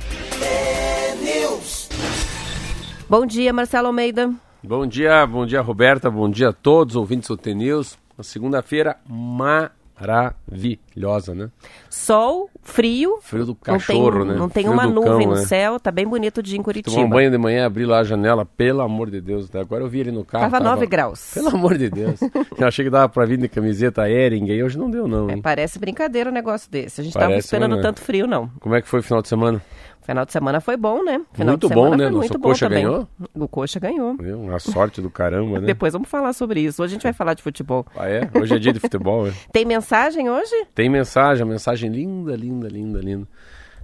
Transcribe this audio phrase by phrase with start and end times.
[3.13, 4.33] Bom dia, Marcelo Almeida.
[4.65, 6.11] Bom dia, bom dia, Roberta.
[6.11, 7.99] Bom dia a todos, ouvintes do TNews.
[8.17, 11.51] Uma segunda-feira maravilhosa, né?
[11.95, 13.19] Sol, frio.
[13.21, 14.35] Frio do cachorro, não tem, né?
[14.39, 15.45] Não tem frio uma nuvem cão, no né?
[15.45, 16.97] céu, tá bem bonito o dia em Curitiba.
[16.97, 19.51] Tomar um banho de manhã, abri lá a janela, pelo amor de Deus.
[19.51, 19.61] né?
[19.61, 20.51] Agora eu vi ele no carro.
[20.51, 21.35] Tava 9 graus.
[21.35, 22.19] Pelo amor de Deus.
[22.59, 25.29] eu achei que dava pra vir de camiseta Ering, e hoje não deu, não.
[25.29, 27.03] É, parece brincadeira um negócio desse.
[27.03, 27.83] A gente Parece, tava esperando mas não é.
[27.83, 28.49] tanto frio, não.
[28.59, 29.61] Como é que foi o final de semana?
[30.03, 31.21] Final de semana foi bom, né?
[31.33, 32.11] Final Muito bom, né?
[32.11, 32.85] Muito bom Coxa também.
[32.85, 33.09] ganhou?
[33.35, 34.17] O Coxa ganhou.
[34.19, 35.67] Uma sorte do caramba, né?
[35.67, 36.83] Depois vamos falar sobre isso.
[36.83, 37.87] Hoje a gente vai falar de futebol.
[37.97, 38.29] Ah, é?
[38.35, 39.33] Hoje é dia de futebol, né?
[39.53, 40.67] Tem mensagem hoje?
[40.75, 43.29] Tem mensagem, uma mensagem linda, linda, linda, linda.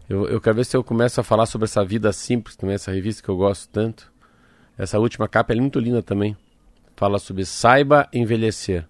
[0.09, 2.91] Eu, eu quero ver se eu começo a falar sobre essa vida simples também, essa
[2.91, 4.11] revista que eu gosto tanto.
[4.77, 6.37] Essa última capa é muito linda também.
[6.97, 8.87] Fala sobre saiba envelhecer.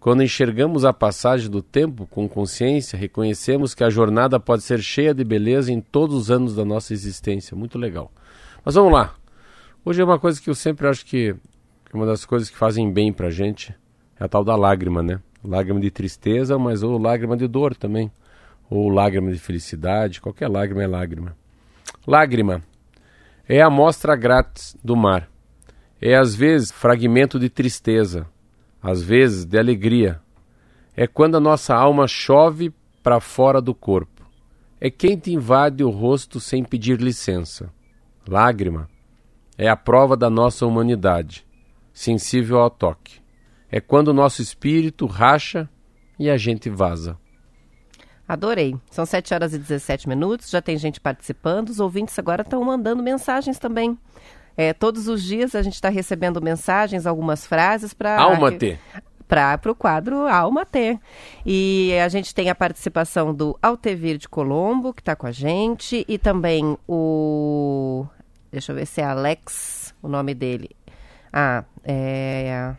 [0.00, 5.12] Quando enxergamos a passagem do tempo com consciência, reconhecemos que a jornada pode ser cheia
[5.12, 7.54] de beleza em todos os anos da nossa existência.
[7.54, 8.10] Muito legal.
[8.64, 9.14] Mas vamos lá.
[9.84, 11.34] Hoje é uma coisa que eu sempre acho que
[11.92, 13.74] é uma das coisas que fazem bem pra gente.
[14.18, 15.20] É a tal da lágrima, né?
[15.44, 18.10] Lágrima de tristeza, mas ou lágrima de dor também.
[18.70, 20.20] Ou lágrima de felicidade.
[20.20, 21.36] Qualquer lágrima é lágrima.
[22.06, 22.62] Lágrima
[23.48, 25.28] é a amostra grátis do mar.
[26.00, 28.26] É às vezes fragmento de tristeza,
[28.80, 30.20] às vezes de alegria.
[30.96, 32.72] É quando a nossa alma chove
[33.02, 34.24] para fora do corpo.
[34.80, 37.70] É quem te invade o rosto sem pedir licença.
[38.26, 38.88] Lágrima
[39.58, 41.44] é a prova da nossa humanidade,
[41.92, 43.20] sensível ao toque.
[43.70, 45.68] É quando o nosso espírito racha
[46.18, 47.18] e a gente vaza.
[48.30, 48.76] Adorei.
[48.92, 51.70] São 7 horas e 17 minutos, já tem gente participando.
[51.70, 53.98] Os ouvintes agora estão mandando mensagens também.
[54.56, 58.20] É, todos os dias a gente está recebendo mensagens, algumas frases para.
[58.20, 58.78] Alma T.
[59.26, 60.96] Para o quadro Alma T.
[61.44, 66.04] E a gente tem a participação do Altevir de Colombo, que está com a gente,
[66.06, 68.06] e também o.
[68.52, 70.70] Deixa eu ver se é Alex, o nome dele.
[71.32, 72.76] Ah, é.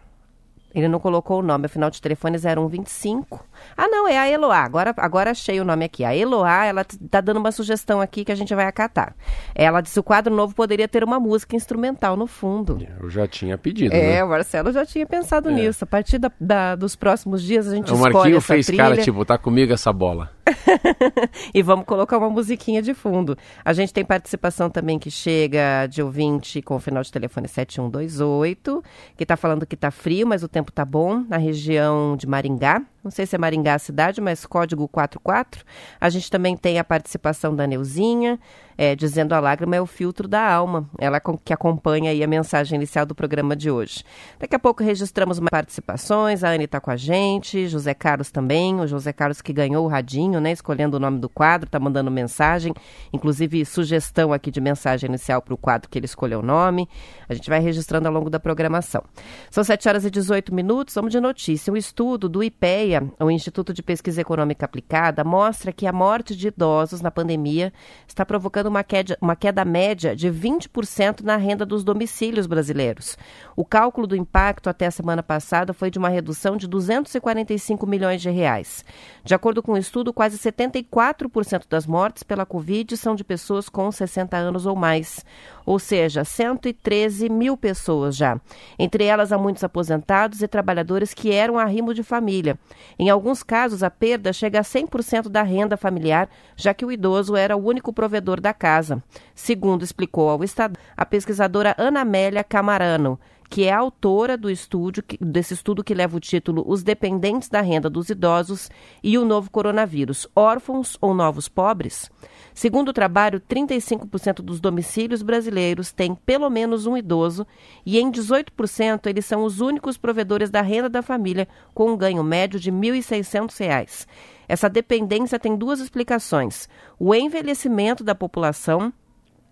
[0.73, 3.45] Ele não colocou o nome, afinal de telefone 0125.
[3.77, 4.59] Ah, não, é a Eloá.
[4.59, 6.03] Agora, agora achei o nome aqui.
[6.03, 9.13] A Eloá, ela tá dando uma sugestão aqui que a gente vai acatar.
[9.53, 12.79] Ela disse que o quadro novo poderia ter uma música instrumental no fundo.
[13.01, 14.23] Eu já tinha pedido, É, né?
[14.23, 15.83] o Marcelo já tinha pensado nisso.
[15.83, 18.83] A partir da- da- dos próximos dias a gente O escolhe Marquinho essa fez trilha
[18.83, 20.29] cara, tipo, tá comigo essa bola.
[21.53, 23.37] e vamos colocar uma musiquinha de fundo.
[23.63, 28.83] A gente tem participação também que chega de ouvinte com o final de telefone 7128,
[29.15, 32.81] que está falando que está frio, mas o tempo tá bom, na região de Maringá.
[33.03, 35.65] Não sei se é Maringá a cidade, mas código 44.
[35.99, 38.39] A gente também tem a participação da Neuzinha,
[38.77, 40.89] é, dizendo a lágrima é o filtro da alma.
[40.97, 44.03] Ela que acompanha aí a mensagem inicial do programa de hoje.
[44.39, 46.43] Daqui a pouco registramos mais participações.
[46.43, 48.79] A Anne está com a gente, José Carlos também.
[48.79, 50.51] O José Carlos que ganhou o radinho, né?
[50.51, 52.73] Escolhendo o nome do quadro, está mandando mensagem.
[53.13, 56.89] Inclusive, sugestão aqui de mensagem inicial para o quadro que ele escolheu o nome.
[57.29, 59.03] A gente vai registrando ao longo da programação.
[59.51, 60.95] São 7 horas e 18 minutos.
[60.95, 61.71] Vamos de notícia.
[61.71, 66.47] Um estudo do IPEA, o Instituto de Pesquisa Econômica Aplicada, mostra que a morte de
[66.47, 67.71] idosos na pandemia
[68.07, 73.17] está provocando uma queda, uma queda média de 20% na renda dos domicílios brasileiros.
[73.55, 78.21] O cálculo do impacto até a semana passada foi de uma redução de 245 milhões
[78.21, 78.83] de reais.
[79.23, 83.91] De acordo com o estudo, quase 74% das mortes pela Covid são de pessoas com
[83.91, 85.23] 60 anos ou mais,
[85.65, 88.39] ou seja, 113 mil pessoas já.
[88.77, 92.57] Entre elas, há muitos aposentados e trabalhadores que eram arrimo de família.
[92.97, 97.35] Em alguns casos, a perda chega a 100% da renda familiar, já que o idoso
[97.35, 99.03] era o único provedor da casa.
[99.35, 103.19] Segundo explicou ao Estado a pesquisadora Ana Amélia Camarano,
[103.51, 107.89] que é autora do estúdio, desse estudo que leva o título Os Dependentes da Renda
[107.89, 108.69] dos Idosos
[109.03, 112.09] e o Novo Coronavírus, Órfãos ou Novos Pobres?
[112.53, 117.45] Segundo o trabalho, 35% dos domicílios brasileiros têm pelo menos um idoso
[117.85, 122.23] e em 18% eles são os únicos provedores da renda da família com um ganho
[122.23, 124.07] médio de R$ 1.600.
[124.47, 128.93] Essa dependência tem duas explicações: o envelhecimento da população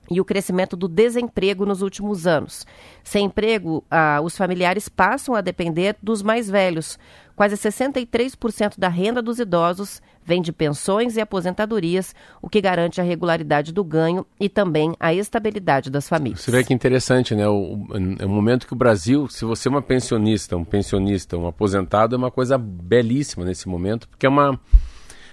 [0.09, 2.65] e o crescimento do desemprego nos últimos anos.
[3.03, 6.97] Sem emprego, ah, os familiares passam a depender dos mais velhos.
[7.35, 13.03] Quase 63% da renda dos idosos vem de pensões e aposentadorias, o que garante a
[13.03, 16.41] regularidade do ganho e também a estabilidade das famílias.
[16.41, 17.47] Você vê que interessante, né?
[17.47, 17.88] O,
[18.19, 22.13] é o momento que o Brasil, se você é uma pensionista, um pensionista, um aposentado,
[22.13, 24.59] é uma coisa belíssima nesse momento, porque é uma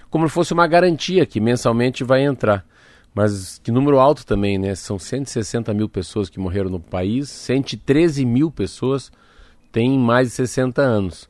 [0.09, 2.65] como se fosse uma garantia que mensalmente vai entrar.
[3.17, 4.75] Mas que número alto também, né?
[4.75, 9.11] São 160 mil pessoas que morreram no país, 113 mil pessoas
[9.71, 11.27] têm mais de 60 anos.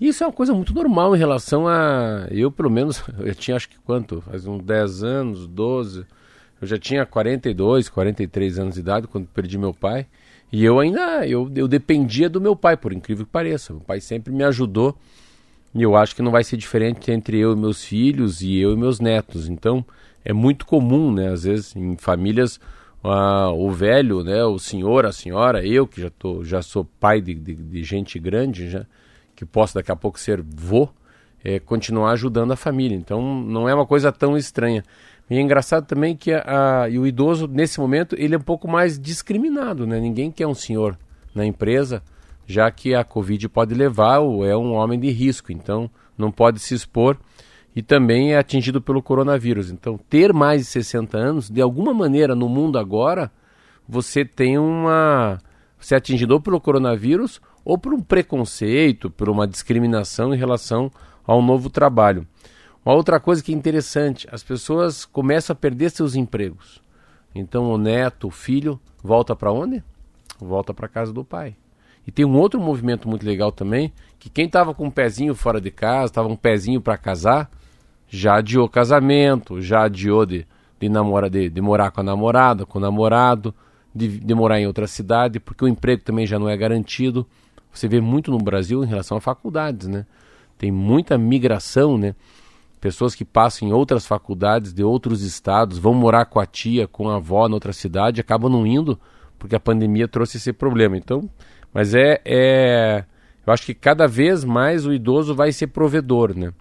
[0.00, 2.28] E isso é uma coisa muito normal em relação a.
[2.30, 4.20] Eu, pelo menos, eu tinha acho que quanto?
[4.20, 6.06] Faz uns 10 anos, 12.
[6.60, 10.06] Eu já tinha 42, 43 anos de idade quando perdi meu pai.
[10.52, 11.26] E eu ainda.
[11.26, 13.72] Eu, eu dependia do meu pai, por incrível que pareça.
[13.72, 14.96] Meu pai sempre me ajudou.
[15.74, 18.72] E eu acho que não vai ser diferente entre eu e meus filhos e eu
[18.72, 19.48] e meus netos.
[19.48, 19.84] Então
[20.24, 21.28] é muito comum, né?
[21.28, 22.58] Às vezes em famílias
[23.04, 24.44] uh, o velho, né?
[24.44, 28.18] O senhor, a senhora, eu que já tô, já sou pai de, de, de gente
[28.18, 28.86] grande, já
[29.36, 30.88] que posso daqui a pouco ser vô,
[31.44, 32.96] é, continuar ajudando a família.
[32.96, 34.82] Então não é uma coisa tão estranha.
[35.28, 38.68] E é engraçado também que a, a, o idoso nesse momento ele é um pouco
[38.68, 40.00] mais discriminado, né?
[40.00, 40.98] Ninguém quer um senhor
[41.34, 42.02] na empresa,
[42.46, 46.60] já que a Covid pode levar ou é um homem de risco, então não pode
[46.60, 47.18] se expor
[47.74, 49.70] e também é atingido pelo coronavírus.
[49.70, 53.30] Então, ter mais de 60 anos, de alguma maneira no mundo agora,
[53.88, 55.38] você tem uma.
[55.78, 60.90] Você é atingido ou pelo coronavírus ou por um preconceito, por uma discriminação em relação
[61.26, 62.26] ao novo trabalho.
[62.84, 66.82] Uma outra coisa que é interessante, as pessoas começam a perder seus empregos.
[67.34, 69.82] Então o neto, o filho, volta para onde?
[70.38, 71.56] Volta para casa do pai.
[72.06, 75.60] E tem um outro movimento muito legal também, que quem estava com um pezinho fora
[75.60, 77.50] de casa, estava um pezinho para casar,
[78.16, 80.46] já adiou casamento, já adiou de,
[80.80, 83.54] de, namora, de, de morar com a namorada, com o namorado,
[83.94, 87.26] de, de morar em outra cidade, porque o emprego também já não é garantido.
[87.72, 90.06] Você vê muito no Brasil em relação a faculdades, né?
[90.56, 92.14] Tem muita migração, né?
[92.80, 97.08] Pessoas que passam em outras faculdades de outros estados, vão morar com a tia, com
[97.08, 98.98] a avó na outra cidade, acabam não indo
[99.38, 100.96] porque a pandemia trouxe esse problema.
[100.96, 101.28] Então,
[101.72, 103.04] mas é, é
[103.46, 106.52] eu acho que cada vez mais o idoso vai ser provedor, né?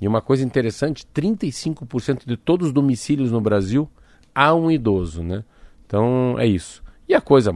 [0.00, 3.88] E uma coisa interessante, 35% de todos os domicílios no Brasil
[4.34, 5.44] há um idoso, né?
[5.86, 6.82] Então é isso.
[7.08, 7.50] E a coisa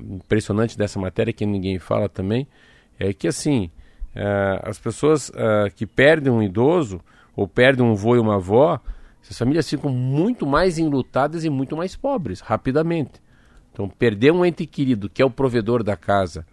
[0.00, 2.46] impressionante dessa matéria que ninguém fala também
[2.98, 3.70] é que assim
[4.14, 7.00] uh, as pessoas uh, que perdem um idoso
[7.34, 8.80] ou perdem um avô e uma avó,
[9.22, 13.22] essas famílias ficam muito mais enlutadas e muito mais pobres rapidamente.
[13.72, 16.44] Então perder um ente querido que é o provedor da casa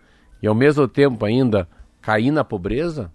[0.41, 1.67] e ao mesmo tempo ainda
[2.01, 3.11] cair na pobreza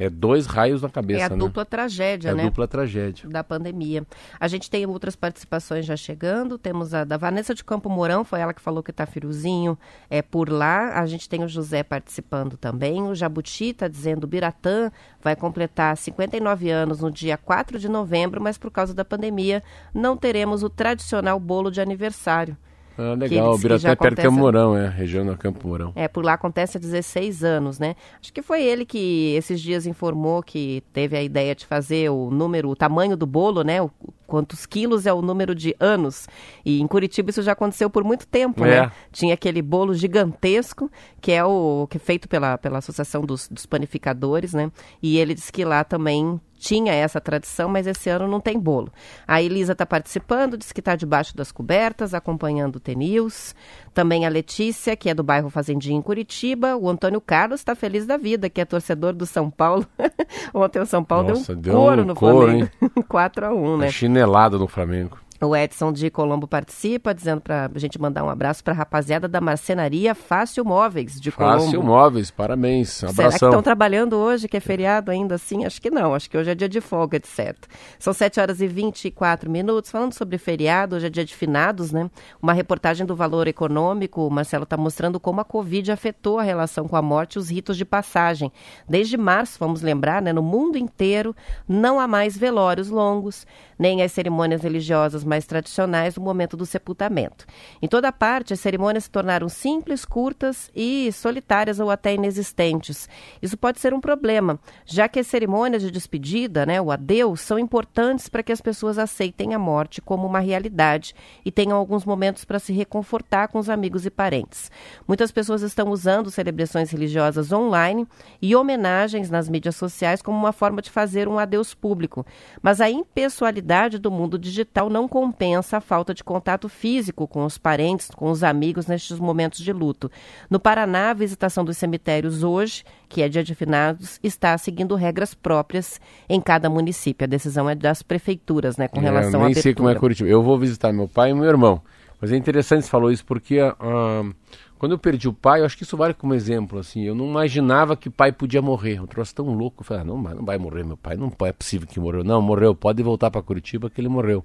[0.00, 1.36] é dois raios na cabeça, É a né?
[1.36, 2.42] dupla tragédia, é né?
[2.44, 3.28] a dupla tragédia.
[3.28, 4.06] Da pandemia.
[4.40, 6.56] A gente tem outras participações já chegando.
[6.56, 9.78] Temos a da Vanessa de Campo Mourão, foi ela que falou que tá firulzinho
[10.08, 10.98] é, por lá.
[10.98, 13.02] A gente tem o José participando também.
[13.02, 14.90] O Jabuti está dizendo Biratã
[15.22, 20.16] vai completar 59 anos no dia 4 de novembro, mas por causa da pandemia não
[20.16, 22.56] teremos o tradicional bolo de aniversário.
[23.00, 25.92] Ah, legal, o Biratã é perto de Campo Mourão, é, região do Campo Mourão.
[25.96, 27.96] É, por lá acontece há 16 anos, né?
[28.20, 32.30] Acho que foi ele que esses dias informou que teve a ideia de fazer o
[32.30, 33.80] número, o tamanho do bolo, né?
[33.80, 33.90] O,
[34.30, 36.28] quantos quilos é o número de anos.
[36.64, 38.76] E em Curitiba isso já aconteceu por muito tempo, né?
[38.76, 38.80] é.
[38.82, 38.92] né?
[39.10, 40.88] Tinha aquele bolo gigantesco,
[41.20, 44.70] que é o que é feito pela, pela Associação dos, dos Panificadores, né?
[45.02, 48.92] E ele disse que lá também tinha essa tradição, mas esse ano não tem bolo.
[49.26, 53.54] A Elisa está participando, diz que está debaixo das cobertas, acompanhando o T-News.
[53.92, 56.76] Também a Letícia, que é do bairro Fazendinha em Curitiba.
[56.76, 59.84] O Antônio Carlos está feliz da vida, que é torcedor do São Paulo.
[60.54, 63.04] Ontem o São Paulo Nossa, deu um couro um no couro, Flamengo.
[63.08, 63.86] 4 a 1 né?
[63.88, 65.18] É chinelada no Flamengo.
[65.42, 69.26] O Edson de Colombo participa, dizendo para a gente mandar um abraço para a rapaziada
[69.26, 71.64] da marcenaria Fácil Móveis de Colombo.
[71.64, 73.02] Fácil Móveis, parabéns.
[73.02, 73.14] Abração.
[73.14, 75.64] Será que estão trabalhando hoje, que é feriado ainda assim?
[75.64, 77.56] Acho que não, acho que hoje é dia de folga, etc.
[77.98, 79.90] São 7 horas e 24 minutos.
[79.90, 82.10] Falando sobre feriado, hoje é dia de finados, né?
[82.42, 86.86] Uma reportagem do Valor Econômico, o Marcelo está mostrando como a Covid afetou a relação
[86.86, 88.52] com a morte e os ritos de passagem.
[88.86, 90.34] Desde março, vamos lembrar, né?
[90.34, 91.34] No mundo inteiro,
[91.66, 93.46] não há mais velórios longos,
[93.80, 97.46] nem as cerimônias religiosas mais tradicionais no momento do sepultamento.
[97.80, 103.08] Em toda parte, as cerimônias se tornaram simples, curtas e solitárias ou até inexistentes.
[103.40, 107.58] Isso pode ser um problema, já que as cerimônias de despedida, né, o adeus, são
[107.58, 112.44] importantes para que as pessoas aceitem a morte como uma realidade e tenham alguns momentos
[112.44, 114.70] para se reconfortar com os amigos e parentes.
[115.08, 118.06] Muitas pessoas estão usando celebrações religiosas online
[118.42, 122.26] e homenagens nas mídias sociais como uma forma de fazer um adeus público.
[122.60, 127.56] Mas a impessoalidade do mundo digital não compensa a falta de contato físico com os
[127.56, 130.10] parentes, com os amigos nestes momentos de luto.
[130.50, 135.34] No Paraná, a visitação dos cemitérios hoje, que é dia de finados, está seguindo regras
[135.34, 137.24] próprias em cada município.
[137.24, 140.28] A decisão é das prefeituras, né, com relação é, eu nem sei como é Curitiba.
[140.28, 141.80] Eu vou visitar meu pai e meu irmão.
[142.20, 144.34] Mas é interessante você falou isso porque uh,
[144.80, 146.78] quando eu perdi o pai, eu acho que isso vale como exemplo.
[146.78, 148.98] Assim, eu não imaginava que o pai podia morrer.
[148.98, 149.82] Um troço tão louco.
[149.82, 151.18] Eu falei, ah, não, não vai morrer meu pai.
[151.18, 152.24] Não é possível que morreu.
[152.24, 152.74] Não, morreu.
[152.74, 154.42] Pode voltar para Curitiba que ele morreu.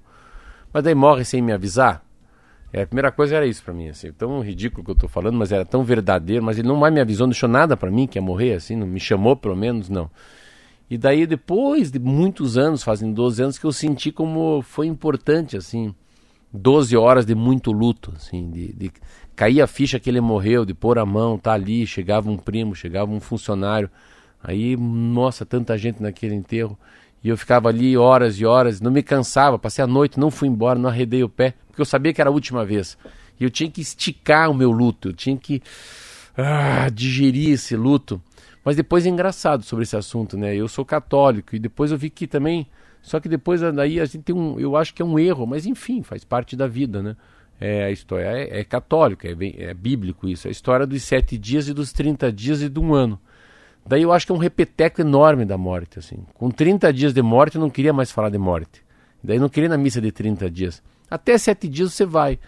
[0.74, 2.04] Mas daí morre sem me avisar.
[2.70, 5.38] É, a primeira coisa era isso para mim, assim, tão ridículo que eu tô falando,
[5.38, 8.06] mas era tão verdadeiro, mas ele não mais me avisou, não deixou nada para mim
[8.06, 10.10] que ia morrer, assim, não me chamou pelo menos, não.
[10.90, 15.56] E daí depois de muitos anos, fazendo 12 anos, que eu senti como foi importante,
[15.56, 15.94] assim,
[16.52, 18.92] 12 horas de muito luto, assim, de, de
[19.36, 22.74] cair a ficha que ele morreu, de pôr a mão, tá ali, chegava um primo,
[22.74, 23.90] chegava um funcionário,
[24.42, 26.76] aí, nossa, tanta gente naquele enterro,
[27.22, 30.48] e eu ficava ali horas e horas, não me cansava, passei a noite, não fui
[30.48, 32.96] embora, não arredei o pé, porque eu sabia que era a última vez,
[33.38, 35.62] e eu tinha que esticar o meu luto, eu tinha que
[36.36, 38.20] ah, digerir esse luto,
[38.64, 42.08] mas depois é engraçado sobre esse assunto, né, eu sou católico, e depois eu vi
[42.08, 42.66] que também
[43.06, 45.64] só que depois daí a gente tem um, eu acho que é um erro, mas
[45.64, 47.14] enfim, faz parte da vida, né?
[47.60, 50.46] É, a história é, é católica, é, bem, é bíblico isso.
[50.46, 53.18] É a história dos sete dias e dos 30 dias e de um ano.
[53.86, 55.98] Daí eu acho que é um repeteco enorme da morte.
[55.98, 56.18] assim.
[56.34, 58.82] Com 30 dias de morte, eu não queria mais falar de morte.
[59.22, 60.82] Daí eu não queria na missa de 30 dias.
[61.10, 62.38] Até sete dias você vai.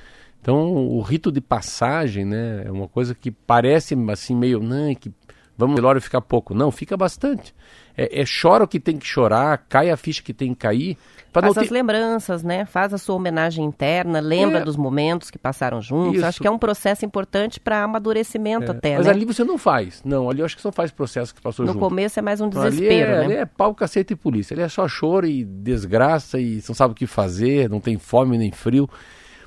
[0.40, 4.60] Então o rito de passagem né, é uma coisa que parece assim meio.
[4.60, 5.12] Não, que
[5.58, 6.54] vamos velório ficar pouco.
[6.54, 7.52] Não, fica bastante.
[7.96, 10.96] É, é, chora o que tem que chorar, cai a ficha que tem que cair.
[11.32, 11.60] Faz ter...
[11.60, 12.64] as lembranças, né?
[12.64, 14.64] Faz a sua homenagem interna, lembra é.
[14.64, 16.14] dos momentos que passaram juntos.
[16.14, 16.26] Isso.
[16.26, 18.74] Acho que é um processo importante para amadurecimento é.
[18.74, 19.12] até, Mas né?
[19.12, 20.00] ali você não faz.
[20.04, 21.82] Não, ali eu acho que não faz processo que passou no junto.
[21.82, 23.24] No começo é mais um desespero, ali é, né?
[23.24, 24.54] Ali é pau, cacete e polícia.
[24.54, 28.38] Ali é só choro e desgraça e não sabe o que fazer, não tem fome
[28.38, 28.88] nem frio.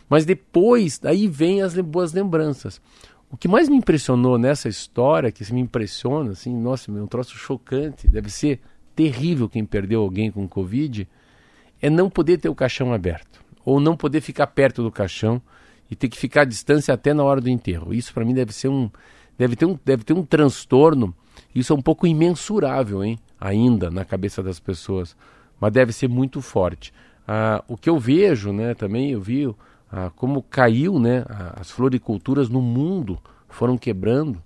[0.10, 2.82] Mas depois, daí vem as boas lembranças.
[3.32, 7.38] O que mais me impressionou nessa história, que me impressiona, assim, nossa, é um troço
[7.38, 8.60] chocante, deve ser
[8.94, 11.08] terrível quem perdeu alguém com Covid,
[11.82, 15.42] é não poder ter o caixão aberto, ou não poder ficar perto do caixão
[15.90, 17.94] e ter que ficar à distância até na hora do enterro.
[17.94, 18.90] Isso para mim deve ser um
[19.38, 21.16] deve ter um deve ter um transtorno.
[21.56, 23.18] Isso é um pouco imensurável, hein?
[23.40, 25.16] Ainda na cabeça das pessoas,
[25.60, 26.94] mas deve ser muito forte.
[27.26, 28.74] Ah, o que eu vejo, né?
[28.74, 29.48] Também eu vi
[29.92, 33.20] ah, como caiu né, as floriculturas no mundo,
[33.50, 34.42] foram quebrando,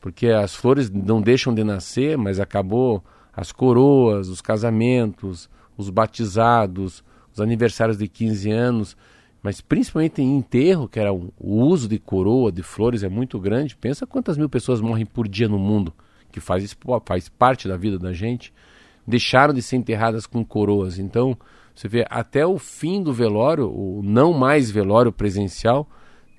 [0.00, 7.04] porque as flores não deixam de nascer, mas acabou as coroas, os casamentos, os batizados,
[7.32, 8.96] os aniversários de 15 anos,
[9.42, 13.76] mas principalmente em enterro, que era o, uso de coroa, de flores é muito grande.
[13.76, 15.92] Pensa quantas mil pessoas morrem por dia no mundo,
[16.32, 18.52] que faz, faz parte da vida da gente,
[19.06, 20.98] deixaram de ser enterradas com coroas.
[20.98, 21.36] Então,
[21.76, 25.86] você vê, até o fim do velório, o não mais velório presencial,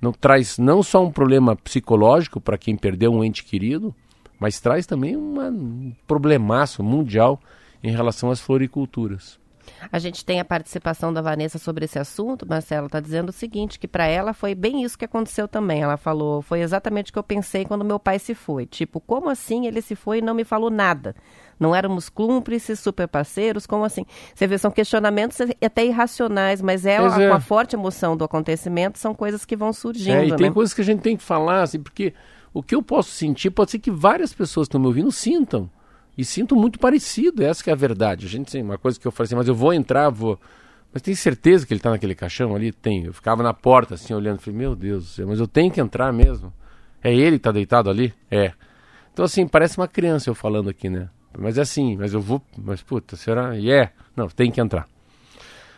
[0.02, 3.94] não traz não só um problema psicológico para quem perdeu um ente querido,
[4.38, 7.40] mas traz também uma, um problemaço mundial
[7.82, 9.38] em relação às floriculturas.
[9.92, 12.46] A gente tem a participação da Vanessa sobre esse assunto.
[12.48, 15.82] Marcela está dizendo o seguinte, que para ela foi bem isso que aconteceu também.
[15.82, 18.66] Ela falou, foi exatamente o que eu pensei quando meu pai se foi.
[18.66, 21.14] Tipo, como assim ele se foi e não me falou nada?
[21.58, 24.04] Não éramos cúmplices, super parceiros, como assim?
[24.34, 27.28] Você vê, são questionamentos até irracionais, mas ela, é.
[27.28, 30.16] com a forte emoção do acontecimento, são coisas que vão surgindo.
[30.16, 30.54] É, e tem né?
[30.54, 32.14] coisas que a gente tem que falar, assim, porque
[32.52, 35.70] o que eu posso sentir pode ser que várias pessoas que estão me ouvindo sintam.
[36.16, 38.26] E sinto muito parecido, essa que é a verdade.
[38.26, 40.38] A gente tem uma coisa que eu falei assim, mas eu vou entrar, vou.
[40.92, 42.72] Mas tem certeza que ele está naquele caixão ali?
[42.72, 43.04] Tem.
[43.04, 45.80] Eu ficava na porta assim olhando, falei, meu Deus do céu, mas eu tenho que
[45.80, 46.52] entrar mesmo.
[47.02, 48.12] É ele que está deitado ali?
[48.28, 48.52] É.
[49.12, 51.08] Então assim, parece uma criança eu falando aqui, né?
[51.38, 52.42] Mas é assim, mas eu vou.
[52.56, 53.56] Mas puta, será?
[53.56, 53.90] E yeah.
[53.90, 53.92] é.
[54.16, 54.88] Não, tem que entrar.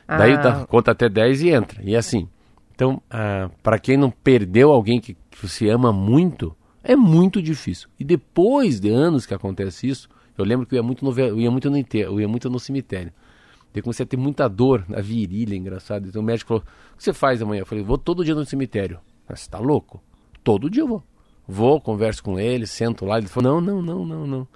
[0.09, 0.17] Ah.
[0.17, 1.83] Daí tá, conta até 10 e entra.
[1.83, 2.29] E é assim.
[2.75, 7.89] Então, ah, para quem não perdeu alguém que, você ama muito, é muito difícil.
[7.99, 11.39] E depois de anos que acontece isso, eu lembro que eu ia muito no, eu
[11.39, 13.13] ia muito no eu ia muito no cemitério.
[13.73, 16.09] Daí comecei a ter muita dor na virilha, engraçado.
[16.09, 16.63] Então o médico falou:
[16.93, 17.61] O que você faz amanhã?
[17.61, 18.99] Eu falei: Vou todo dia no cemitério.
[19.29, 20.03] Mas você tá louco?
[20.43, 21.05] Todo dia eu vou.
[21.47, 23.19] Vou, converso com ele, sento lá.
[23.19, 24.49] Ele falou: Não, não, não, não, não.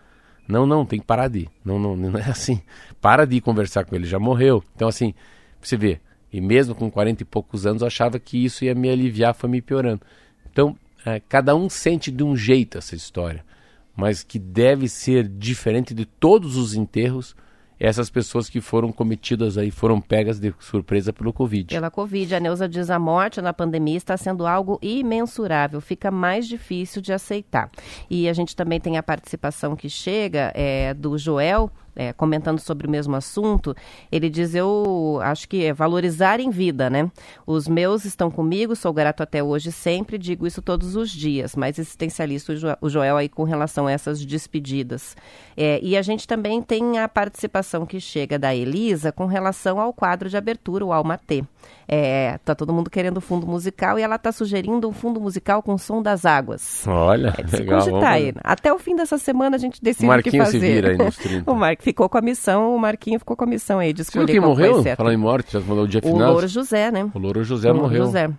[0.46, 1.48] Não, não, tem que parar de ir.
[1.64, 2.60] Não, não, não é assim.
[3.00, 4.62] Para de ir conversar com ele, já morreu.
[4.74, 5.14] Então, assim,
[5.60, 6.00] você vê,
[6.32, 9.48] E mesmo com 40 e poucos anos, eu achava que isso ia me aliviar, foi
[9.48, 10.02] me piorando.
[10.50, 13.44] Então, é, cada um sente de um jeito essa história,
[13.96, 17.36] mas que deve ser diferente de todos os enterros
[17.78, 21.74] essas pessoas que foram cometidas aí, foram pegas de surpresa pelo Covid.
[21.74, 26.46] Pela Covid, a Neuza diz a morte na pandemia está sendo algo imensurável, fica mais
[26.46, 27.70] difícil de aceitar.
[28.08, 32.86] E a gente também tem a participação que chega é, do Joel, é, comentando sobre
[32.86, 33.74] o mesmo assunto,
[34.10, 37.10] ele diz: Eu acho que é valorizar em vida, né?
[37.46, 41.78] Os meus estão comigo, sou grato até hoje sempre, digo isso todos os dias, mais
[41.78, 45.16] existencialista o Joel aí com relação a essas despedidas.
[45.56, 49.92] É, e a gente também tem a participação que chega da Elisa com relação ao
[49.92, 51.44] quadro de abertura, o Alma T.
[51.86, 55.76] É, tá todo mundo querendo fundo musical e ela tá sugerindo um fundo musical com
[55.76, 56.86] som das águas.
[56.86, 58.02] Olha, é legal.
[58.02, 58.32] Aí.
[58.42, 60.52] Até o fim dessa semana a gente decide o, o que fazer.
[60.52, 61.50] se vira aí nos 30.
[61.50, 64.26] o Mark ficou com a missão, o Marquinho ficou com a missão aí de escolher
[64.26, 64.82] Você viu quem morreu?
[64.96, 66.30] Falando em morte, já falou o dia final.
[66.30, 67.10] O Louro José, né?
[67.12, 68.04] O Louro José o morreu.
[68.06, 68.30] José.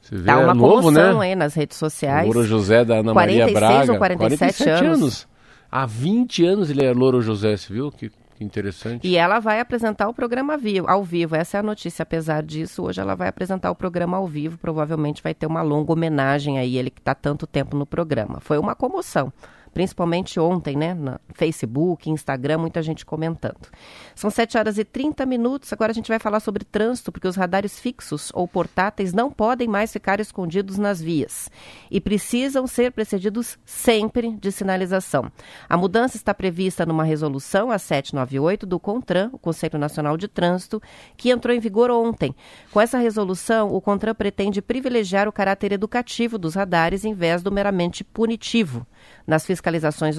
[0.00, 1.12] Você vê, Dá uma é novo, né?
[1.20, 2.28] aí nas redes sociais.
[2.28, 3.92] O Louro José da Ana 46 Maria Braga.
[3.92, 5.00] ou 47, anos.
[5.02, 5.28] anos.
[5.70, 7.90] Há 20 anos ele é Louro José, você viu?
[7.90, 9.06] Que que interessante.
[9.06, 11.34] E ela vai apresentar o programa vivo, ao vivo.
[11.34, 12.04] Essa é a notícia.
[12.04, 14.56] Apesar disso, hoje ela vai apresentar o programa ao vivo.
[14.56, 18.40] Provavelmente vai ter uma longa homenagem a ele que está tanto tempo no programa.
[18.40, 19.32] Foi uma comoção
[19.78, 20.92] principalmente ontem, né?
[20.92, 23.68] No Facebook, Instagram, muita gente comentando.
[24.12, 25.72] São 7 horas e 30 minutos.
[25.72, 29.68] Agora a gente vai falar sobre trânsito, porque os radares fixos ou portáteis não podem
[29.68, 31.48] mais ficar escondidos nas vias
[31.92, 35.30] e precisam ser precedidos sempre de sinalização.
[35.68, 40.82] A mudança está prevista numa resolução, a 798, do CONTRAN, o Conselho Nacional de Trânsito,
[41.16, 42.34] que entrou em vigor ontem.
[42.72, 47.52] Com essa resolução, o CONTRAN pretende privilegiar o caráter educativo dos radares em vez do
[47.52, 48.84] meramente punitivo
[49.28, 50.16] nas fiscalizações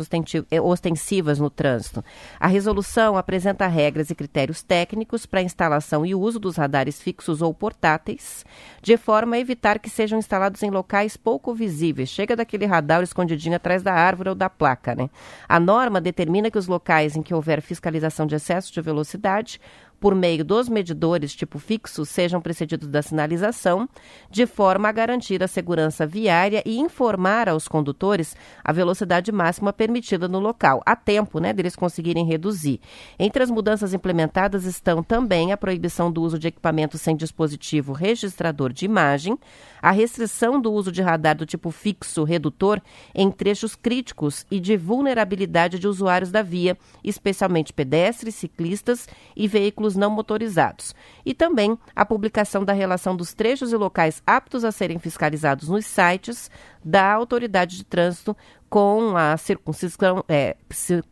[0.51, 2.05] eh, ostensivas no trânsito.
[2.39, 7.41] A resolução apresenta regras e critérios técnicos para a instalação e uso dos radares fixos
[7.41, 8.45] ou portáteis,
[8.83, 12.09] de forma a evitar que sejam instalados em locais pouco visíveis.
[12.09, 15.09] Chega daquele radar escondidinho atrás da árvore ou da placa, né?
[15.47, 19.59] A norma determina que os locais em que houver fiscalização de excesso de velocidade
[19.99, 23.87] por meio dos medidores tipo fixo sejam precedidos da sinalização,
[24.29, 30.27] de forma a garantir a segurança viária e informar aos condutores a velocidade máxima permitida
[30.27, 32.79] no local, a tempo né, deles conseguirem reduzir.
[33.17, 38.71] Entre as mudanças implementadas estão também a proibição do uso de equipamentos sem dispositivo registrador
[38.71, 39.37] de imagem,
[39.81, 42.81] a restrição do uso de radar do tipo fixo redutor
[43.13, 49.88] em trechos críticos e de vulnerabilidade de usuários da via, especialmente pedestres, ciclistas e veículos
[49.95, 50.93] não motorizados.
[51.25, 55.85] E também a publicação da relação dos trechos e locais aptos a serem fiscalizados nos
[55.85, 56.49] sites
[56.83, 58.35] da autoridade de trânsito
[58.69, 60.55] com a circunscrição, é,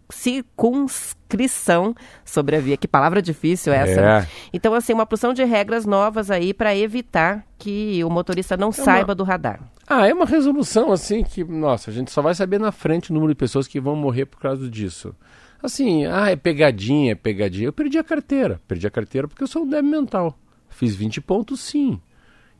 [0.09, 2.77] circunscrição sobre a via.
[2.77, 4.01] Que palavra difícil essa.
[4.01, 4.19] Né?
[4.19, 4.27] É.
[4.53, 8.73] Então, assim, uma porção de regras novas aí para evitar que o motorista não é
[8.73, 9.15] saiba uma...
[9.15, 9.59] do radar.
[9.87, 13.13] Ah, é uma resolução assim que, nossa, a gente só vai saber na frente o
[13.13, 15.15] número de pessoas que vão morrer por causa disso.
[15.62, 17.67] Assim, ah, é pegadinha, é pegadinha.
[17.67, 18.62] Eu perdi a carteira.
[18.67, 20.38] Perdi a carteira porque eu sou um débil mental.
[20.70, 22.00] Fiz 20 pontos, sim.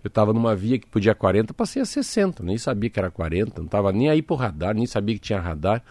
[0.04, 2.44] Eu estava numa via que podia 40, passei a 60.
[2.44, 5.40] Nem sabia que era 40, não estava nem aí pro radar, nem sabia que tinha
[5.40, 5.84] radar.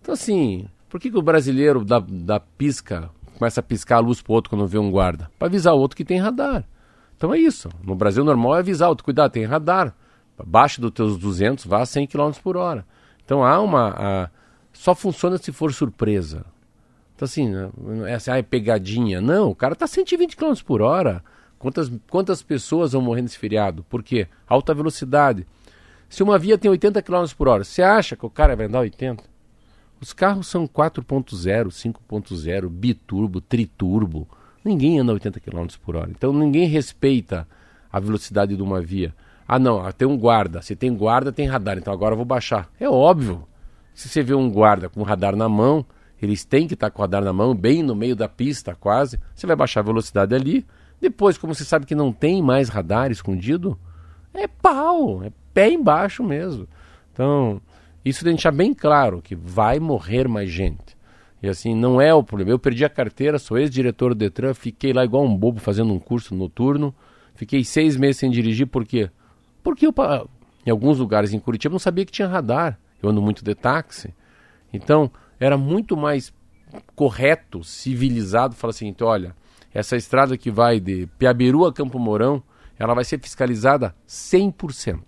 [0.00, 4.20] Então, assim, por que, que o brasileiro dá, dá pisca, começa a piscar a luz
[4.20, 5.30] pro outro quando vê um guarda?
[5.38, 6.64] Para avisar o outro que tem radar.
[7.16, 7.68] Então é isso.
[7.82, 9.94] No Brasil normal é avisar o outro, cuidado, tem radar.
[10.38, 12.84] Abaixo dos teus 200, vá a 100 km por hora.
[13.24, 13.94] Então há uma...
[13.96, 14.30] A...
[14.72, 16.44] Só funciona se for surpresa.
[17.22, 17.52] Então assim,
[18.08, 19.20] essa é, é pegadinha.
[19.20, 21.22] Não, o cara tá 120 km por hora.
[21.56, 23.84] Quantas, quantas pessoas vão morrer nesse feriado?
[23.84, 24.26] Por quê?
[24.44, 25.46] Alta velocidade.
[26.08, 28.80] Se uma via tem 80 km por hora, você acha que o cara vai andar
[28.80, 29.22] 80?
[30.00, 34.26] Os carros são 4.0, 5.0, biturbo, triturbo.
[34.64, 36.10] Ninguém anda 80 km por hora.
[36.10, 37.46] Então ninguém respeita
[37.92, 39.14] a velocidade de uma via.
[39.46, 40.60] Ah, não, tem um guarda.
[40.60, 41.78] Se tem guarda, tem radar.
[41.78, 42.68] Então agora eu vou baixar.
[42.80, 43.46] É óbvio.
[43.94, 45.86] Se você vê um guarda com radar na mão,
[46.24, 49.18] eles têm que estar com o radar na mão, bem no meio da pista, quase.
[49.34, 50.66] Você vai baixar a velocidade ali
[51.02, 53.76] depois, como você sabe que não tem mais radar escondido,
[54.32, 56.68] é pau, é pé embaixo mesmo.
[57.12, 57.60] Então,
[58.04, 60.96] isso deixar bem claro que vai morrer mais gente.
[61.42, 62.52] E assim, não é o problema.
[62.52, 65.98] Eu perdi a carteira, sou ex-diretor do Detran, fiquei lá igual um bobo fazendo um
[65.98, 66.94] curso noturno.
[67.34, 69.10] Fiquei seis meses sem dirigir, por quê?
[69.60, 69.92] Porque eu,
[70.64, 72.78] em alguns lugares em Curitiba, não sabia que tinha radar.
[73.02, 74.14] Eu ando muito de táxi.
[74.72, 75.10] Então,
[75.44, 76.32] era muito mais
[76.94, 79.34] correto, civilizado, falar assim, então, olha,
[79.74, 82.42] essa estrada que vai de Piabiru a Campo Mourão,
[82.78, 85.00] ela vai ser fiscalizada 100%.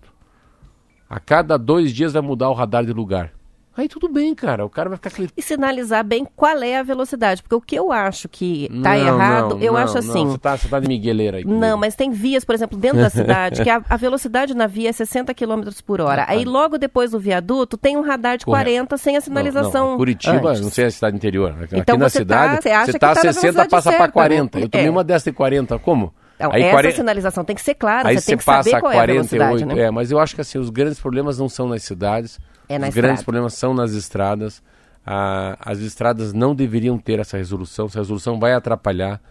[1.09, 3.31] A cada dois dias vai mudar o radar de lugar.
[3.77, 4.65] Aí tudo bem, cara.
[4.65, 5.11] O cara vai ficar.
[5.35, 7.43] E sinalizar bem qual é a velocidade.
[7.43, 10.25] Porque o que eu acho que tá Não, errado, não, eu não, acho assim.
[10.27, 11.43] Você tá, você tá de migueleira aí.
[11.45, 14.89] Não, mas tem vias, por exemplo, dentro da cidade, que a, a velocidade na via
[14.89, 16.23] é 60 km por hora.
[16.23, 16.31] Ah, tá.
[16.31, 18.63] Aí logo depois do viaduto tem um radar de Correto.
[18.69, 19.91] 40 sem a sinalização.
[19.91, 19.97] Não.
[19.97, 20.61] Curitiba, antes.
[20.61, 21.53] não sei a cidade interior.
[21.61, 23.89] Aqui Então na cidade, tá- você acha você que tá tá na 60, velocidade passa
[23.89, 24.57] pra certa, 40.
[24.59, 24.63] né?
[24.65, 24.89] Eu tomei É.
[24.89, 25.77] uma dessa de 40.
[25.79, 26.13] Como?
[26.37, 28.77] Então, Aí essa 40 sinalização tem que ser clara, Aí você tem que passa saber
[28.77, 29.75] a qual é a velocidade, 48.
[29.75, 29.83] né?
[29.83, 32.39] É, mas eu acho que assim, os grandes problemas não são nas cidades.
[32.67, 33.23] É na os grandes estrada.
[33.23, 34.61] problemas são nas estradas.
[35.05, 37.85] Ah, as estradas não deveriam ter essa resolução.
[37.85, 39.21] Essa resolução vai atrapalhar.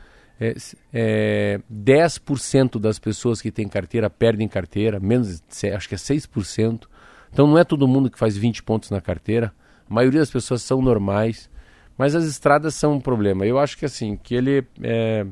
[0.40, 0.54] É,
[0.92, 5.42] é, 10% das pessoas que têm carteira perdem carteira, menos,
[5.74, 6.86] acho que é 6%.
[7.32, 9.52] Então não é todo mundo que faz 20 pontos na carteira.
[9.88, 11.50] A maioria das pessoas são normais.
[11.96, 13.46] Mas as estradas são um problema.
[13.46, 14.66] Eu acho que assim, que ele.
[14.82, 15.26] é,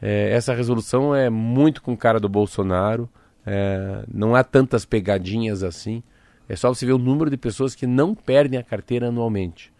[0.00, 3.08] é, essa resolução é muito com cara do Bolsonaro.
[3.44, 6.02] é, não há tantas pegadinhas assim.
[6.48, 9.72] É só você ver o número de pessoas que não perdem a carteira anualmente.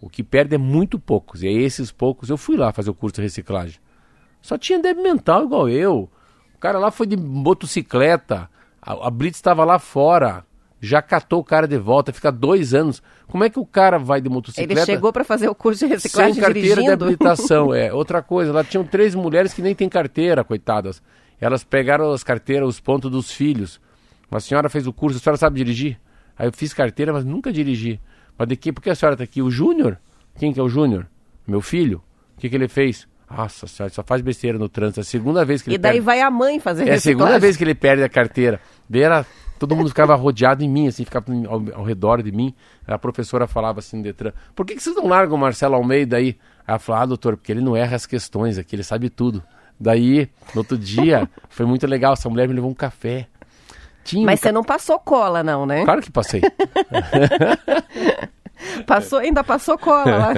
[0.00, 1.42] O que perde é muito poucos.
[1.42, 3.78] E aí esses poucos, eu fui lá fazer o curso de reciclagem.
[4.40, 6.08] Só tinha débil mental igual eu.
[6.54, 8.48] O cara lá foi de motocicleta.
[8.80, 10.44] A, a Blitz estava lá fora.
[10.80, 13.02] Já catou o cara de volta, fica dois anos.
[13.26, 14.72] Como é que o cara vai de motocicleta?
[14.72, 17.04] Ele chegou para fazer o curso de reciclagem sem carteira de dirigindo.
[17.04, 17.72] habilitação.
[17.74, 18.52] É outra coisa.
[18.52, 21.02] Lá tinham três mulheres que nem têm carteira, coitadas.
[21.40, 23.80] Elas pegaram as carteiras, os pontos dos filhos.
[24.30, 25.98] Uma senhora fez o curso, a senhora sabe dirigir?
[26.38, 28.00] Aí eu fiz carteira, mas nunca dirigi.
[28.38, 28.72] Mas de que?
[28.72, 29.40] Por que a senhora está aqui?
[29.42, 29.98] O Júnior?
[30.38, 31.06] Quem que é o Júnior?
[31.46, 32.02] Meu filho?
[32.36, 33.06] O que, que ele fez?
[33.30, 35.00] Nossa senhora, só faz besteira no trânsito.
[35.00, 36.04] É a segunda vez que ele E daí perde.
[36.04, 37.40] vai a mãe fazer É a segunda reciclagem.
[37.40, 38.60] vez que ele perde a carteira.
[38.88, 39.26] Daí era,
[39.58, 42.54] todo mundo ficava rodeado em mim, assim, ficava ao, ao redor de mim.
[42.86, 46.16] A professora falava assim no Detran, por que, que vocês não largam o Marcelo Almeida
[46.16, 46.26] aí?
[46.26, 49.42] Aí ela falou, ah, doutor, porque ele não erra as questões aqui, ele sabe tudo.
[49.80, 53.26] Daí, no outro dia, foi muito legal, essa mulher me levou um café.
[54.04, 55.84] Tinha Mas você não passou cola, não, né?
[55.84, 56.42] Claro que passei.
[58.86, 60.32] Passou, ainda passou cola lá.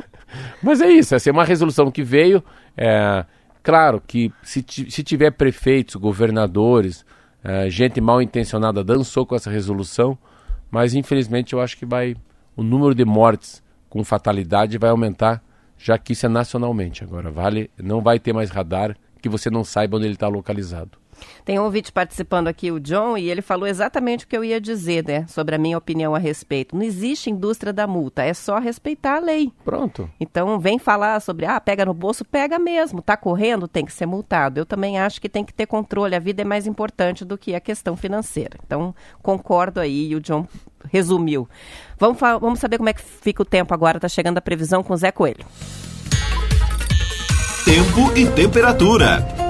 [0.62, 2.42] Mas é isso, essa é uma resolução que veio.
[2.76, 3.24] é,
[3.62, 7.04] claro que se, se tiver prefeitos, governadores,
[7.42, 10.16] é, gente mal intencionada dançou com essa resolução,
[10.70, 12.14] mas infelizmente eu acho que vai
[12.56, 15.42] o número de mortes com fatalidade vai aumentar,
[15.76, 17.02] já que isso é nacionalmente.
[17.02, 20.98] Agora, vale, não vai ter mais radar que você não saiba onde ele está localizado.
[21.44, 24.60] Tem um ouvinte participando aqui, o John, e ele falou exatamente o que eu ia
[24.60, 25.26] dizer, né?
[25.28, 26.76] Sobre a minha opinião a respeito.
[26.76, 29.52] Não existe indústria da multa, é só respeitar a lei.
[29.64, 30.08] Pronto.
[30.20, 33.02] Então, vem falar sobre, ah, pega no bolso, pega mesmo.
[33.02, 34.58] Tá correndo, tem que ser multado.
[34.60, 36.14] Eu também acho que tem que ter controle.
[36.14, 38.58] A vida é mais importante do que a questão financeira.
[38.64, 40.46] Então, concordo aí, e o John
[40.88, 41.48] resumiu.
[41.98, 44.00] Vamos, vamos saber como é que fica o tempo agora.
[44.00, 45.44] Tá chegando a previsão com o Zé Coelho.
[47.64, 49.49] Tempo e temperatura.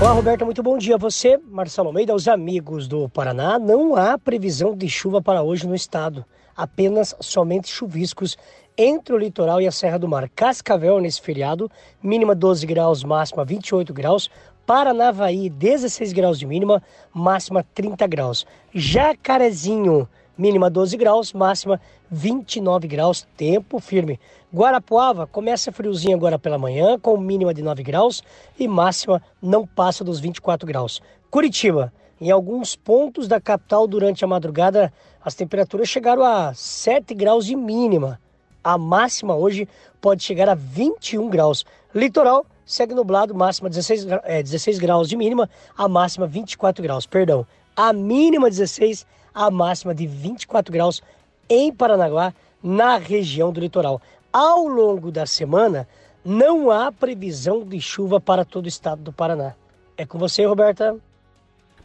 [0.00, 1.40] Olá, Roberta, muito bom dia você.
[1.50, 3.58] Marcelo Almeida, aos amigos do Paraná.
[3.58, 6.24] Não há previsão de chuva para hoje no estado.
[6.56, 8.38] Apenas somente chuviscos
[8.76, 10.28] entre o litoral e a Serra do Mar.
[10.28, 11.68] Cascavel nesse feriado,
[12.00, 14.30] mínima 12 graus, máxima 28 graus.
[14.64, 16.80] Paranavaí, 16 graus de mínima,
[17.12, 18.46] máxima 30 graus.
[18.72, 20.08] Jacarezinho,
[20.38, 24.18] mínima 12 graus, máxima 29 graus, tempo firme.
[24.52, 28.22] Guarapuava começa friozinho agora pela manhã, com mínima de 9 graus
[28.58, 31.02] e máxima não passa dos 24 graus.
[31.30, 34.92] Curitiba, em alguns pontos da capital durante a madrugada,
[35.22, 38.18] as temperaturas chegaram a 7 graus de mínima.
[38.64, 39.68] A máxima hoje
[40.00, 41.64] pode chegar a 21 graus.
[41.94, 47.06] Litoral segue nublado, máxima 16, gra- é, 16 graus de mínima, a máxima 24 graus,
[47.06, 47.46] perdão.
[47.74, 51.02] A mínima 16, a máxima de 24 graus
[51.48, 52.32] em Paranaguá,
[52.62, 54.00] na região do litoral.
[54.32, 55.88] Ao longo da semana,
[56.24, 59.54] não há previsão de chuva para todo o estado do Paraná.
[59.96, 60.96] É com você, Roberta.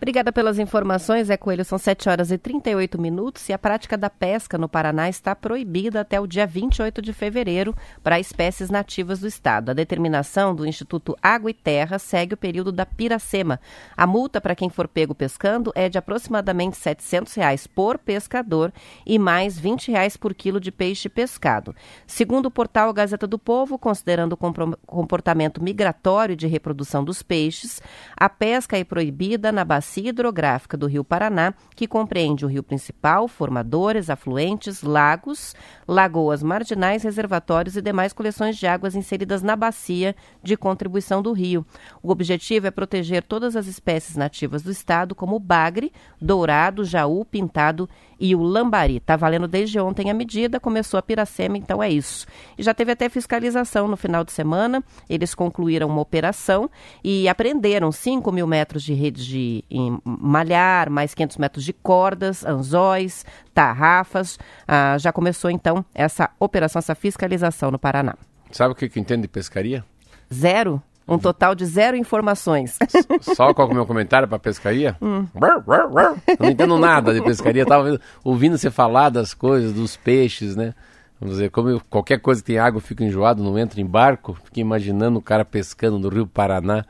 [0.04, 1.64] Obrigada pelas informações, Zé Coelho.
[1.64, 6.02] São 7 horas e 38 minutos e a prática da pesca no Paraná está proibida
[6.02, 9.70] até o dia 28 de fevereiro para espécies nativas do estado.
[9.70, 13.62] A determinação do Instituto Água e Terra segue o período da piracema.
[13.96, 18.74] A multa para quem for pego pescando é de aproximadamente 700 reais por pescador
[19.06, 21.74] e mais 20 reais por quilo de peixe pescado.
[22.06, 27.82] Segundo o portal Gazeta do Povo, considerando o comportamento migratório de reprodução dos peixes,
[28.18, 33.28] a pesca é proibida na bacia hidrográfica do Rio Paraná, que compreende o rio principal,
[33.28, 35.56] formadores, afluentes, lagos,
[35.88, 41.66] lagoas marginais, reservatórios e demais coleções de águas inseridas na bacia de contribuição do rio.
[42.02, 47.26] O objetivo é proteger todas as espécies nativas do estado, como o bagre, dourado, jaú,
[47.26, 48.98] pintado e o lambari.
[48.98, 52.26] Está valendo desde ontem a medida, começou a piracema, então é isso.
[52.58, 56.70] E já teve até fiscalização no final de semana, eles concluíram uma operação
[57.04, 62.46] e apreenderam 5 mil metros de redes de em malhar, mais 500 metros de cordas,
[62.46, 64.38] anzóis, tarrafas.
[64.68, 68.16] Ah, já começou então essa operação, essa fiscalização no Paraná.
[68.52, 69.84] Sabe o que, que entende de pescaria?
[70.32, 70.82] Zero?
[71.06, 72.78] Um total de zero informações.
[73.22, 74.96] Só qual é o meu comentário para pescaria?
[75.04, 75.28] Hum.
[75.36, 77.64] Eu não entendo nada de pescaria.
[77.64, 80.74] Estava ouvindo você falar das coisas, dos peixes, né?
[81.20, 83.86] Vamos dizer, como eu, qualquer coisa que tem água eu fico enjoado, não entro em
[83.86, 84.38] barco.
[84.46, 86.86] Fiquei imaginando o cara pescando no Rio Paraná.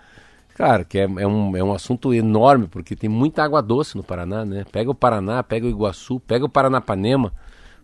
[0.56, 4.04] Claro que é, é, um, é um assunto enorme, porque tem muita água doce no
[4.04, 4.64] Paraná, né?
[4.72, 7.34] Pega o Paraná, pega o Iguaçu, pega o Paranapanema,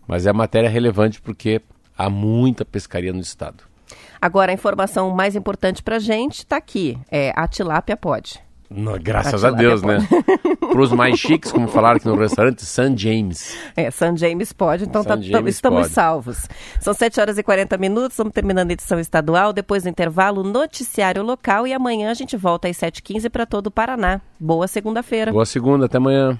[0.07, 1.61] mas é matéria relevante porque
[1.97, 3.63] há muita pescaria no estado.
[4.21, 6.97] Agora, a informação mais importante para a gente está aqui.
[7.09, 8.39] É, a tilápia pode.
[8.69, 9.97] No, graças a, Deus, né?
[10.59, 13.57] Para os mais chiques, como falaram aqui no restaurante, San James.
[13.75, 15.93] É, San James pode, então tá, James estamos pode.
[15.93, 16.47] salvos.
[16.79, 19.51] São 7 horas e 40 minutos, estamos terminando a edição estadual.
[19.51, 21.65] Depois do intervalo, noticiário local.
[21.65, 24.21] E amanhã a gente volta às 7h15 para todo o Paraná.
[24.39, 25.31] Boa segunda-feira.
[25.31, 26.39] Boa segunda, até amanhã.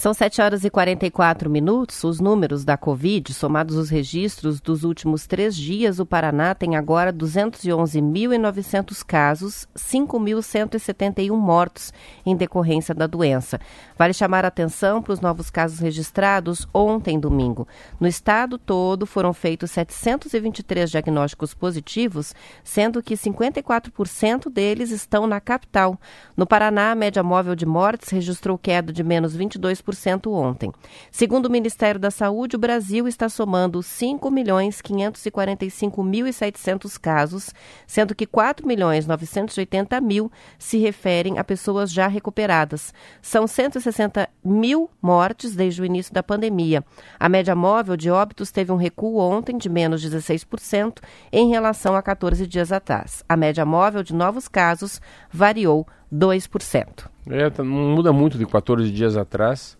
[0.00, 2.02] São 7 horas e 44 minutos.
[2.04, 7.12] Os números da Covid, somados os registros dos últimos três dias, o Paraná tem agora
[7.12, 11.92] 211.900 casos, 5.171 mortos
[12.24, 13.60] em decorrência da doença.
[13.98, 17.68] Vale chamar a atenção para os novos casos registrados ontem, domingo.
[18.00, 22.34] No estado todo foram feitos 723 diagnósticos positivos,
[22.64, 26.00] sendo que 54% deles estão na capital.
[26.34, 29.89] No Paraná, a média móvel de mortes registrou queda de menos 22%
[30.32, 30.72] ontem.
[31.10, 37.52] Segundo o Ministério da Saúde, o Brasil está somando 5 milhões 545.700 casos,
[37.86, 42.94] sendo que 4 milhões 980 mil se referem a pessoas já recuperadas.
[43.20, 46.84] São 160 mil mortes desde o início da pandemia.
[47.18, 50.98] A média móvel de óbitos teve um recuo ontem de menos 16%
[51.32, 53.24] em relação a 14 dias atrás.
[53.28, 55.00] A média móvel de novos casos
[55.32, 57.08] variou 2%.
[57.28, 59.78] É, tá, não muda muito de 14 dias atrás.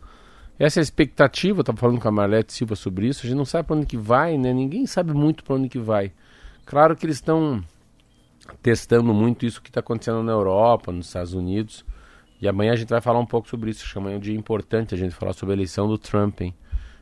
[0.61, 3.39] Essa é a expectativa, eu estava falando com a Marlete Silva sobre isso, a gente
[3.39, 4.53] não sabe para onde que vai, né?
[4.53, 6.13] Ninguém sabe muito para onde que vai.
[6.67, 7.65] Claro que eles estão
[8.63, 11.83] testando muito isso que está acontecendo na Europa, nos Estados Unidos.
[12.43, 13.85] E amanhã a gente vai falar um pouco sobre isso.
[13.85, 16.43] Acho que amanhã é um dia importante a gente falar sobre a eleição do Trump,
[16.43, 16.55] hein?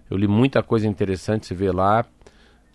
[0.08, 2.06] Eu li muita coisa interessante, você vê lá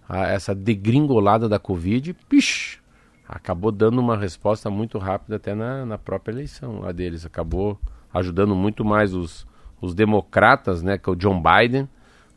[0.08, 2.82] a, essa degringolada da Covid, pish,
[3.26, 7.26] acabou dando uma resposta muito rápida até na, na própria eleição lá deles.
[7.26, 7.80] Acabou
[8.14, 9.48] ajudando muito mais os
[9.84, 11.90] os democratas, né, que é o John Biden,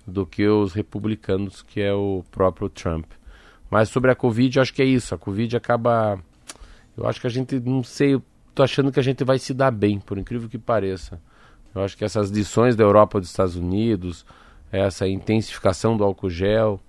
[0.05, 3.07] do que os republicanos, que é o próprio Trump.
[3.71, 5.15] Mas sobre a Covid, acho que é isso.
[5.15, 6.19] A Covid acaba.
[6.97, 9.55] Eu acho que a gente, não sei, eu tô achando que a gente vai se
[9.55, 11.21] dar bem, por incrível que pareça.
[11.73, 14.27] Eu acho que essas lições da Europa dos Estados Unidos,
[14.73, 16.81] essa intensificação do álcool gel,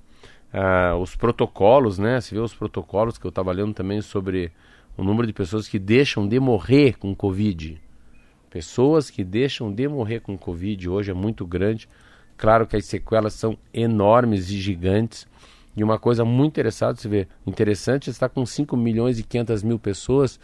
[0.54, 2.20] uh, os protocolos, né?
[2.20, 4.52] Você vê os protocolos que eu estava lendo também sobre
[4.96, 7.80] o número de pessoas que deixam de morrer com Covid.
[8.58, 11.88] Pessoas que deixam de morrer com Covid hoje é muito grande.
[12.36, 15.28] Claro que as sequelas são enormes e gigantes.
[15.76, 19.78] E uma coisa muito interessante, você vê, interessante está com 5 milhões e 500 mil
[19.78, 20.40] pessoas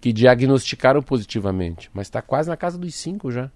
[0.00, 3.50] que diagnosticaram positivamente, mas está quase na casa dos 5 já.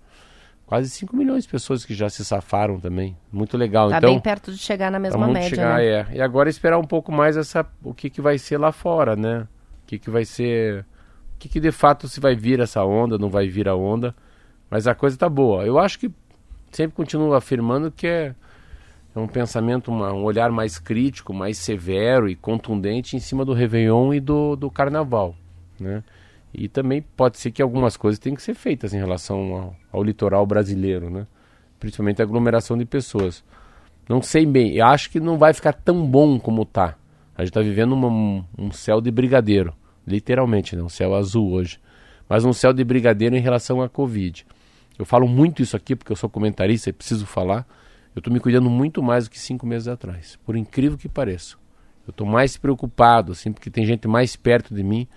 [0.67, 3.17] Quase 5 milhões de pessoas que já se safaram também.
[3.33, 3.87] Muito legal.
[3.87, 5.87] Está então, bem perto de chegar na mesma média, chegar, né?
[5.87, 6.07] É.
[6.17, 9.49] E agora esperar um pouco mais essa, o que, que vai ser lá fora, né?
[9.85, 10.85] O que, que vai ser
[11.39, 14.15] que, que de fato se vai vir essa onda, não vai vir a onda.
[14.71, 15.65] Mas a coisa está boa.
[15.65, 16.11] Eu acho que
[16.73, 18.35] sempre continuo afirmando que é,
[19.15, 23.53] é um pensamento, uma, um olhar mais crítico, mais severo e contundente em cima do
[23.53, 25.35] Réveillon e do, do Carnaval.
[25.79, 26.03] Né?
[26.53, 30.03] E também pode ser que algumas coisas tenham que ser feitas em relação ao, ao
[30.03, 31.27] litoral brasileiro, né?
[31.79, 33.45] principalmente a aglomeração de pessoas.
[34.09, 36.97] Não sei bem, eu acho que não vai ficar tão bom como está.
[37.37, 39.75] A gente está vivendo uma, um céu de brigadeiro.
[40.07, 40.83] Literalmente, né?
[40.83, 41.81] Um céu azul hoje.
[42.29, 44.47] Mas um céu de brigadeiro em relação à Covid.
[44.99, 47.67] Eu falo muito isso aqui porque eu sou comentarista e preciso falar.
[48.15, 50.39] Eu estou me cuidando muito mais do que cinco meses atrás.
[50.45, 51.57] Por incrível que pareça.
[52.07, 55.09] Eu estou mais preocupado, assim, porque tem gente mais perto de mim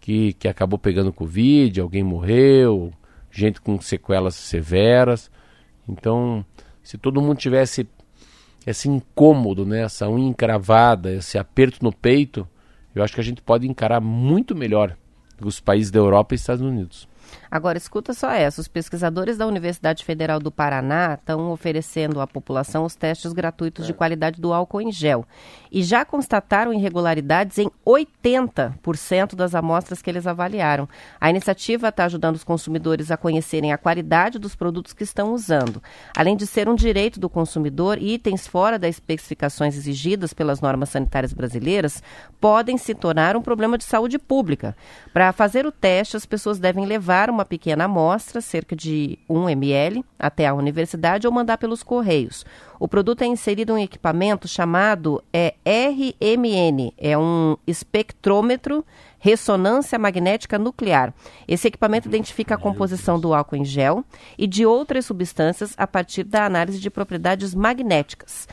[0.00, 2.92] que, que acabou pegando Covid, alguém morreu,
[3.30, 5.30] gente com sequelas severas.
[5.88, 6.44] Então,
[6.82, 7.88] se todo mundo tivesse
[8.66, 12.46] esse incômodo, né, essa unha encravada, esse aperto no peito,
[12.98, 14.96] eu acho que a gente pode encarar muito melhor
[15.40, 17.08] os países da Europa e Estados Unidos.
[17.50, 18.60] Agora, escuta só essa.
[18.60, 23.94] Os pesquisadores da Universidade Federal do Paraná estão oferecendo à população os testes gratuitos de
[23.94, 25.26] qualidade do álcool em gel.
[25.70, 30.88] E já constataram irregularidades em 80% das amostras que eles avaliaram.
[31.20, 35.82] A iniciativa está ajudando os consumidores a conhecerem a qualidade dos produtos que estão usando.
[36.16, 41.32] Além de ser um direito do consumidor, itens fora das especificações exigidas pelas normas sanitárias
[41.32, 42.02] brasileiras
[42.40, 44.76] podem se tornar um problema de saúde pública.
[45.12, 50.04] Para fazer o teste, as pessoas devem levar uma pequena amostra, cerca de 1 ml,
[50.18, 52.44] até a universidade ou mandar pelos correios.
[52.80, 58.84] O produto é inserido em um equipamento chamado é, RMN, é um espectrômetro
[59.18, 61.12] ressonância magnética nuclear.
[61.46, 64.04] Esse equipamento identifica a composição do álcool em gel
[64.36, 68.46] e de outras substâncias a partir da análise de propriedades magnéticas.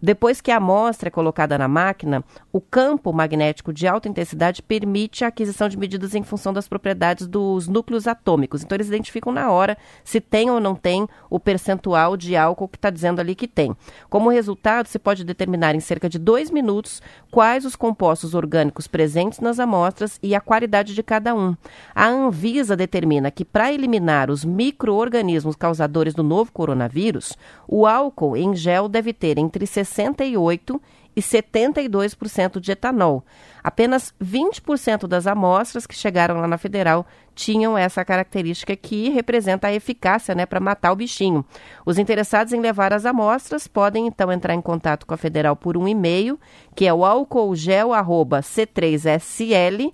[0.00, 5.24] Depois que a amostra é colocada na máquina, o campo magnético de alta intensidade permite
[5.24, 8.62] a aquisição de medidas em função das propriedades dos núcleos atômicos.
[8.62, 12.76] Então, eles identificam na hora se tem ou não tem o percentual de álcool que
[12.76, 13.74] está dizendo ali que tem.
[14.10, 19.40] Como resultado, se pode determinar em cerca de dois minutos quais os compostos orgânicos presentes
[19.40, 21.56] nas amostras e a qualidade de cada um.
[21.94, 28.54] A Anvisa determina que, para eliminar os micro-organismos causadores do novo coronavírus, o álcool em
[28.54, 30.80] gel deve ter entre 68%
[31.14, 33.22] e 72% de etanol.
[33.62, 39.74] Apenas 20% das amostras que chegaram lá na Federal tinham essa característica que representa a
[39.74, 41.44] eficácia né, para matar o bichinho.
[41.86, 45.76] Os interessados em levar as amostras podem então entrar em contato com a Federal por
[45.76, 46.40] um e-mail,
[46.74, 49.92] que é o álcoolgel.c3sl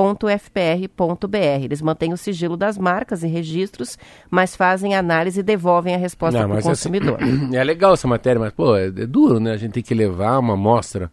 [0.00, 1.64] www.fpr.br.
[1.64, 3.98] Eles mantêm o sigilo das marcas e registros,
[4.30, 7.22] mas fazem análise e devolvem a resposta para o assim, consumidor.
[7.22, 9.52] Assim, é legal essa matéria, mas pô, é, é, duro, né?
[9.52, 11.10] A gente tem que levar uma amostra.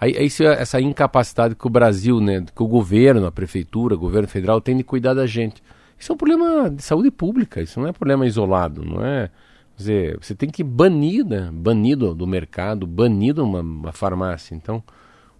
[0.00, 4.26] Aí, aí essa incapacidade que o Brasil, né, que o governo, a prefeitura, o governo
[4.26, 5.62] federal tem de cuidar da gente.
[5.98, 9.28] Isso é um problema de saúde pública, isso não é problema isolado, não é?
[9.76, 11.50] Quer dizer, você tem que banir, né?
[11.52, 14.54] Banido do mercado, banido uma, uma farmácia.
[14.54, 14.82] Então,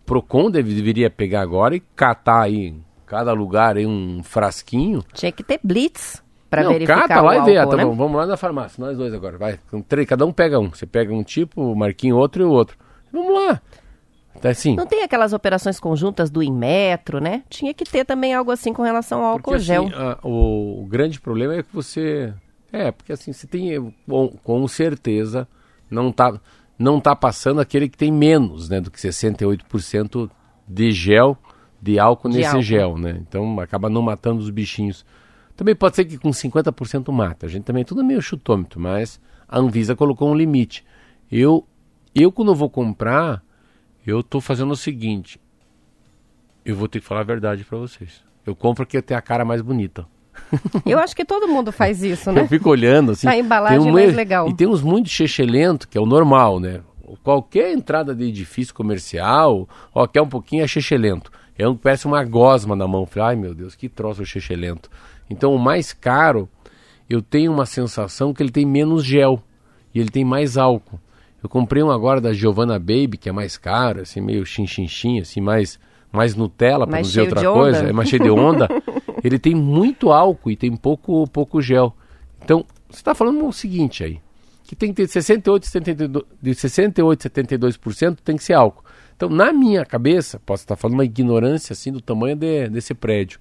[0.04, 2.74] Procon deve, deveria pegar agora e catar aí
[3.06, 5.02] cada lugar aí um frasquinho.
[5.12, 7.84] Tinha que ter blitz para verificar cata lá e vê, ah, tá né?
[7.84, 9.58] bom, vamos lá na farmácia, nós dois agora, vai,
[10.06, 12.76] cada um pega um, você pega um tipo, o Marquinho outro e o outro.
[13.12, 13.60] Vamos lá.
[14.40, 14.76] Tá assim.
[14.76, 17.42] Não tem aquelas operações conjuntas do Inmetro, né?
[17.48, 19.86] Tinha que ter também algo assim com relação ao álcool porque, gel.
[19.86, 22.32] Assim, a, o, o, grande problema é que você.
[22.72, 23.94] É, porque assim, você tem.
[24.08, 25.48] Com, com certeza,
[25.90, 26.40] não tá
[26.80, 30.30] não está passando aquele que tem menos né, do que 68%
[30.66, 31.36] de gel,
[31.80, 32.62] de álcool de nesse álcool.
[32.62, 33.18] gel, né?
[33.20, 35.04] Então acaba não matando os bichinhos.
[35.54, 37.44] Também pode ser que com 50% mata.
[37.44, 40.82] A gente também é tudo meio chutômetro, mas a Anvisa colocou um limite.
[41.30, 41.66] Eu,
[42.14, 43.44] eu quando vou comprar,
[44.06, 45.38] eu estou fazendo o seguinte.
[46.64, 48.24] Eu vou ter que falar a verdade para vocês.
[48.46, 50.06] Eu compro que tenho a cara mais bonita.
[50.85, 52.42] Eu acho que todo mundo faz isso, né?
[52.42, 53.29] Eu fico olhando assim.
[53.29, 54.48] A embalagem um, mais legal.
[54.48, 56.81] E tem uns muito chechelento, que é o normal, né?
[57.22, 61.31] Qualquer entrada de edifício comercial, ó, quer um pouquinho é chechelento.
[61.59, 63.07] É um parece uma gosma na mão.
[63.20, 64.90] Ai meu Deus, que troço chechelento.
[65.29, 66.48] Então o mais caro,
[67.09, 69.42] eu tenho uma sensação que ele tem menos gel
[69.94, 70.98] e ele tem mais álcool.
[71.42, 75.40] Eu comprei um agora da Giovanna Baby, que é mais caro, assim, meio chinchinchin, assim,
[75.40, 75.79] mais,
[76.12, 78.68] mais Nutella, para dizer outra coisa, é mais cheio de onda.
[79.22, 81.94] ele tem muito álcool e tem pouco, pouco gel.
[82.42, 84.20] Então, você está falando o seguinte aí,
[84.64, 88.85] que tem que ter 68, 72, de 68 a 72% tem que ser álcool.
[89.16, 93.38] Então, na minha cabeça, posso estar falando uma ignorância assim do tamanho de, desse prédio,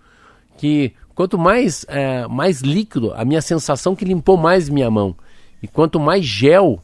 [0.58, 5.16] que quanto mais, é, mais líquido, a minha sensação que limpou mais minha mão.
[5.64, 6.82] E quanto mais gel,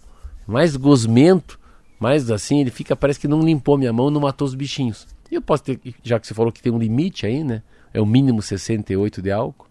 [0.47, 1.59] mais gosmento,
[1.99, 5.07] mais assim, ele fica, parece que não limpou minha mão, não matou os bichinhos.
[5.29, 7.61] E eu posso ter, já que você falou que tem um limite aí, né?
[7.95, 9.67] É o mínimo 68 de álcool.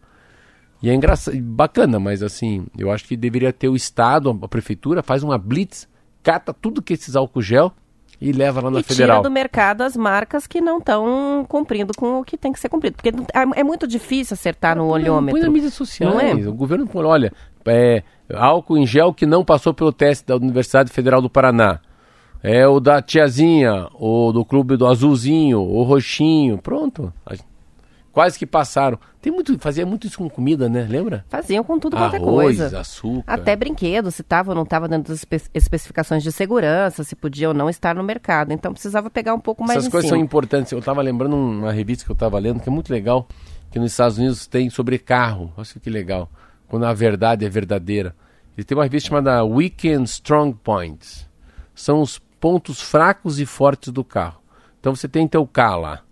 [0.82, 5.02] E é engraçado, bacana, mas assim, eu acho que deveria ter o Estado, a Prefeitura,
[5.02, 5.86] faz uma blitz,
[6.22, 7.72] cata tudo que esses álcool gel
[8.20, 9.18] e leva lá na e federal.
[9.18, 12.68] tira do mercado as marcas que não estão cumprindo com o que tem que ser
[12.68, 12.96] cumprido.
[12.96, 15.38] Porque é, é muito difícil acertar no olhômetro.
[15.38, 16.32] Põe na mídia social, é?
[16.34, 17.32] O governo falou, olha,
[17.66, 21.80] é, álcool em gel que não passou pelo teste da Universidade Federal do Paraná.
[22.42, 27.12] É o da tiazinha, ou do clube do azulzinho, o roxinho, pronto
[28.14, 28.96] quase que passaram.
[29.20, 30.86] Tem muito, fazia muito isso com comida, né?
[30.88, 31.24] Lembra?
[31.28, 32.78] Faziam com tudo quanto é coisa.
[32.78, 33.24] açúcar.
[33.26, 37.48] Até brinquedos, se estava ou não estava dentro das espe especificações de segurança, se podia
[37.48, 38.52] ou não estar no mercado.
[38.52, 40.18] Então precisava pegar um pouco mais Essas coisas cima.
[40.18, 40.70] são importantes.
[40.70, 43.26] Eu estava lembrando uma revista que eu estava lendo, que é muito legal,
[43.72, 45.52] que nos Estados Unidos tem sobre carro.
[45.56, 46.30] Olha que legal.
[46.68, 48.14] Quando a verdade é verdadeira.
[48.56, 51.28] Ele tem uma revista chamada Weekend Strong Points.
[51.74, 54.40] São os pontos fracos e fortes do carro.
[54.78, 56.02] Então você tem teu carro lá.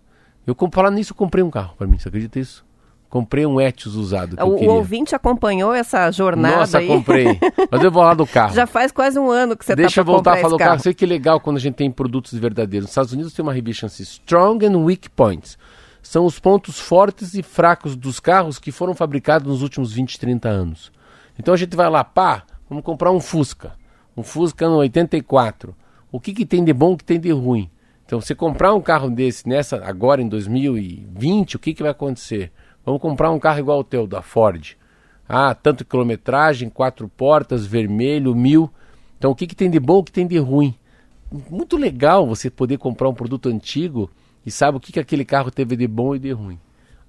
[0.45, 2.65] Eu, falar nisso, eu comprei um carro para mim, você acredita isso?
[3.09, 4.35] Comprei um Etios usado.
[4.41, 6.87] o, o ouvinte acompanhou essa jornada Nossa, aí.
[6.87, 7.39] comprei.
[7.69, 8.55] Mas eu vou lá do carro.
[8.55, 10.71] Já faz quase um ano que você Deixa tá eu voltar a falar do carro.
[10.71, 10.81] carro.
[10.81, 12.85] Sei que legal quando a gente tem produtos verdadeiros.
[12.85, 15.59] Nos Estados Unidos tem uma revista assim, Strong and Weak Points.
[16.01, 20.49] São os pontos fortes e fracos dos carros que foram fabricados nos últimos 20, 30
[20.49, 20.91] anos.
[21.37, 23.73] Então a gente vai lá, pá, vamos comprar um Fusca.
[24.17, 25.75] Um Fusca no 84.
[26.11, 27.69] O que, que tem de bom, o que tem de ruim?
[28.13, 32.51] Então, você comprar um carro desse nessa agora em 2020, o que, que vai acontecer?
[32.85, 34.77] Vamos comprar um carro igual ao teu, da Ford.
[35.27, 38.69] Ah, tanto quilometragem, quatro portas, vermelho, mil.
[39.17, 40.75] Então, o que, que tem de bom, o que tem de ruim?
[41.49, 44.11] Muito legal você poder comprar um produto antigo
[44.45, 46.59] e sabe o que, que aquele carro teve de bom e de ruim.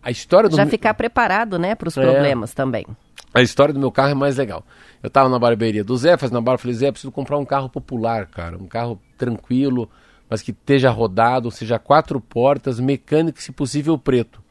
[0.03, 2.01] A história do Já ficar preparado, né, para os É.
[2.01, 2.87] problemas também.
[3.35, 4.65] a história do meu carro é mais legal.
[5.03, 7.69] Eu tava na barbearia do Zé, fazendo a barba, falei, Zé, preciso comprar um carro
[7.69, 8.57] popular, cara.
[8.57, 9.91] Um carro tranquilo,
[10.29, 14.43] mas que esteja rodado, seja quatro portas, mecânico, se possível, preto.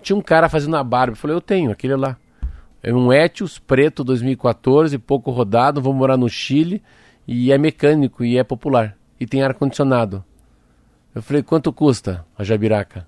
[0.00, 2.16] Tinha um cara fazendo a barba, eu falei, eu tenho, aquele lá.
[2.82, 6.82] É um Etios preto 2014, pouco rodado, vou morar no Chile,
[7.26, 8.96] e é mecânico, e é popular.
[9.18, 10.24] E tem ar-condicionado.
[11.14, 13.06] Eu falei, quanto custa a Jabiraca?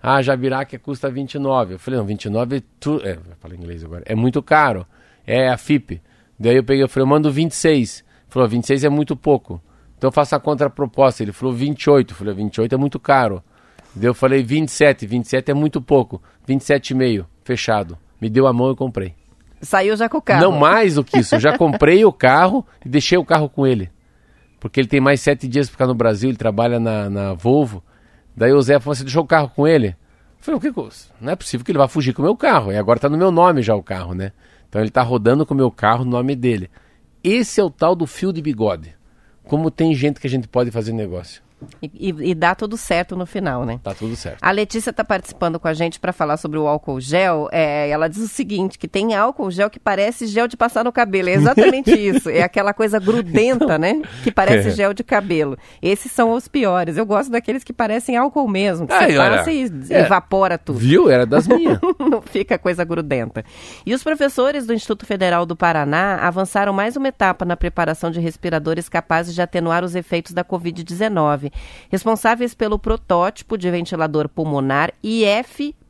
[0.00, 1.74] Ah, a Jabiraca custa 29.
[1.74, 3.00] Eu falei, não, 29 é tu...
[3.04, 4.02] É, falar inglês agora.
[4.06, 4.86] É muito caro.
[5.26, 6.00] É a FIP.
[6.38, 7.98] Daí eu peguei, eu falei, eu mando 26.
[7.98, 9.62] Ele falou, 26 é muito pouco.
[10.02, 11.22] Então eu faço a contraproposta.
[11.22, 12.10] Ele falou 28.
[12.10, 13.40] Eu falei, 28 é muito caro.
[13.94, 15.06] Daí eu falei 27.
[15.06, 16.20] 27 é muito pouco.
[16.48, 17.24] 27,5.
[17.44, 17.96] Fechado.
[18.20, 19.14] Me deu a mão e comprei.
[19.60, 20.40] Saiu já com o carro.
[20.42, 21.36] Não mais do que isso.
[21.36, 23.92] Eu já comprei o carro e deixei o carro com ele.
[24.58, 27.80] Porque ele tem mais sete dias para ficar no Brasil, ele trabalha na, na Volvo.
[28.36, 29.90] Daí o Zé falou: Você deixou o carro com ele?
[29.90, 29.94] Eu
[30.40, 30.72] falei: O que?
[30.72, 32.72] que- Não é possível que ele vá fugir com o meu carro.
[32.72, 34.32] E agora tá no meu nome já o carro, né?
[34.68, 36.68] Então ele tá rodando com o meu carro no nome dele.
[37.22, 38.96] Esse é o tal do fio de bigode.
[39.44, 41.42] Como tem gente que a gente pode fazer negócio.
[41.82, 43.80] E, e- e dá tudo certo no final, né?
[43.82, 44.38] Tá tudo certo.
[44.40, 47.48] A Letícia está participando com a gente para falar sobre o álcool gel.
[47.52, 50.92] É, ela diz o seguinte: que tem álcool gel que parece gel de passar no
[50.92, 51.28] cabelo.
[51.28, 52.28] É exatamente isso.
[52.30, 54.02] É aquela coisa grudenta, né?
[54.22, 54.72] Que parece É.
[54.72, 55.56] gel de cabelo.
[55.80, 56.96] Esses são os piores.
[56.96, 58.86] Eu gosto daqueles que parecem álcool mesmo.
[58.86, 60.00] Que Ah, você passa e é.
[60.00, 60.78] evapora tudo.
[60.78, 61.10] Viu?
[61.10, 61.78] Era das minhas.
[61.98, 63.44] não fica coisa grudenta.
[63.84, 68.20] E os professores do Instituto Federal do Paraná avançaram mais uma etapa na preparação de
[68.20, 71.51] respiradores capazes de atenuar os efeitos da Covid-19.
[71.90, 74.92] Responsáveis pelo protótipo de ventilador pulmonar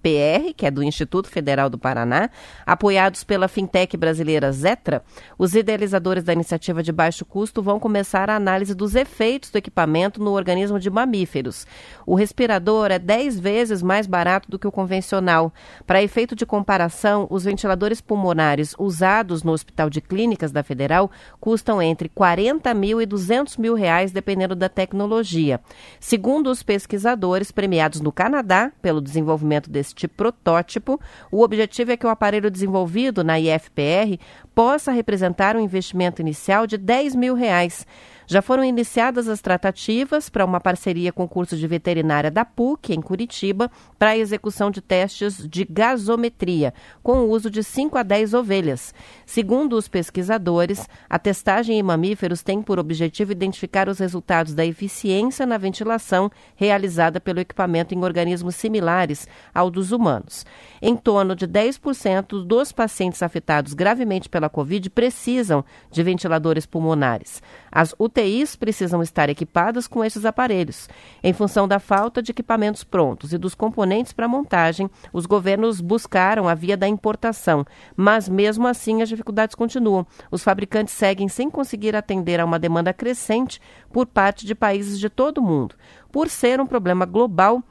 [0.03, 2.29] IFPR, que é do Instituto Federal do Paraná,
[2.67, 5.03] apoiados pela fintech brasileira Zetra,
[5.39, 10.23] os idealizadores da iniciativa de baixo custo vão começar a análise dos efeitos do equipamento
[10.23, 11.67] no organismo de mamíferos.
[12.05, 15.53] O respirador é 10 vezes mais barato do que o convencional.
[15.87, 21.81] Para efeito de comparação, os ventiladores pulmonares usados no Hospital de Clínicas da Federal custam
[21.81, 25.61] entre 40 mil e 200 mil reais, dependendo da tecnologia.
[26.01, 30.99] Segundo os pesquisadores premiados no Canadá pelo desenvolvimento deste protótipo,
[31.31, 34.19] o objetivo é que o aparelho desenvolvido na IFPR
[34.55, 37.87] possa representar um investimento inicial de 10 mil reais.
[38.27, 42.95] Já foram iniciadas as tratativas para uma parceria com o curso de veterinária da PUC,
[42.95, 46.73] em Curitiba, para a execução de testes de gasometria,
[47.03, 48.95] com o uso de 5 a 10 ovelhas.
[49.27, 55.45] Segundo os pesquisadores, a testagem em mamíferos tem por objetivo identificar os resultados da eficiência
[55.45, 60.47] na ventilação realizada pelo equipamento em organismos similares ao dos humanos.
[60.81, 67.43] Em torno de 10% dos pacientes afetados gravemente pela Covid precisam de ventiladores pulmonares.
[67.71, 70.89] As UTIs precisam estar equipadas com esses aparelhos.
[71.23, 76.49] Em função da falta de equipamentos prontos e dos componentes para montagem, os governos buscaram
[76.49, 77.65] a via da importação,
[77.97, 80.07] mas mesmo assim as dificuldades continuam.
[80.31, 83.61] Os fabricantes seguem sem conseguir atender a uma demanda crescente
[83.93, 85.75] por parte de países de todo o mundo.
[86.11, 87.63] Por ser um problema global,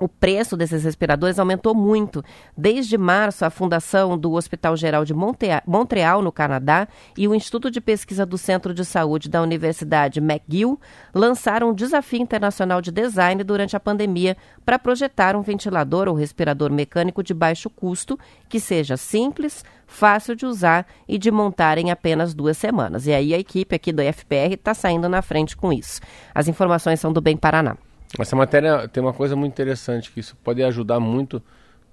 [0.00, 2.24] o preço desses respiradores aumentou muito.
[2.56, 7.80] Desde março, a Fundação do Hospital Geral de Montreal, no Canadá, e o Instituto de
[7.80, 10.80] Pesquisa do Centro de Saúde da Universidade McGill
[11.14, 16.72] lançaram um desafio internacional de design durante a pandemia para projetar um ventilador ou respirador
[16.72, 22.32] mecânico de baixo custo que seja simples, fácil de usar e de montar em apenas
[22.32, 23.06] duas semanas.
[23.06, 26.00] E aí a equipe aqui do FPR está saindo na frente com isso.
[26.34, 27.76] As informações são do Bem Paraná.
[28.18, 31.42] Essa matéria tem uma coisa muito interessante que isso pode ajudar muito.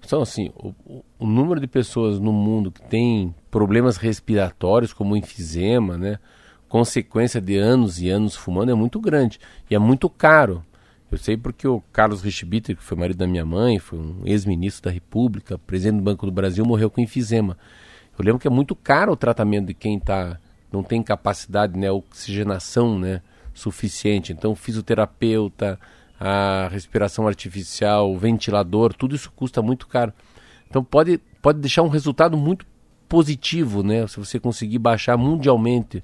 [0.02, 0.74] São assim, o,
[1.20, 6.20] o- número de pessoas no mundo que tem problemas respiratórios, como enfisema, né?
[6.70, 9.40] Consequência de anos e anos fumando é muito grande
[9.70, 10.64] e é muito caro.
[11.10, 14.84] Eu sei porque o Carlos Richbiter, que foi marido da minha mãe, foi um ex-ministro
[14.84, 17.58] da República, presidente do Banco do Brasil, morreu com enfisema.
[18.20, 20.38] Eu lembro que é muito caro o tratamento de quem tá,
[20.72, 23.22] não tem capacidade, né, oxigenação, né,
[23.54, 24.34] suficiente.
[24.34, 25.80] Então, fisioterapeuta,
[26.20, 30.14] a respiração artificial, o ventilador, tudo isso custa muito caro.
[30.70, 32.66] Então pode, pode deixar um resultado muito
[33.08, 34.06] positivo, né?
[34.08, 36.04] Se você conseguir baixar mundialmente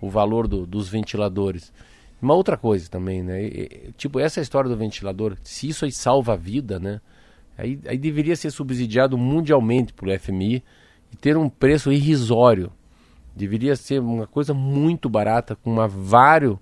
[0.00, 1.72] o valor do, dos ventiladores.
[2.20, 3.48] Uma outra coisa também, né?
[3.96, 7.00] Tipo, essa história do ventilador, se isso aí salva a vida, né?
[7.56, 10.62] Aí, aí deveria ser subsidiado mundialmente pelo FMI
[11.12, 12.72] e ter um preço irrisório.
[13.34, 16.58] Deveria ser uma coisa muito barata, com uma vário,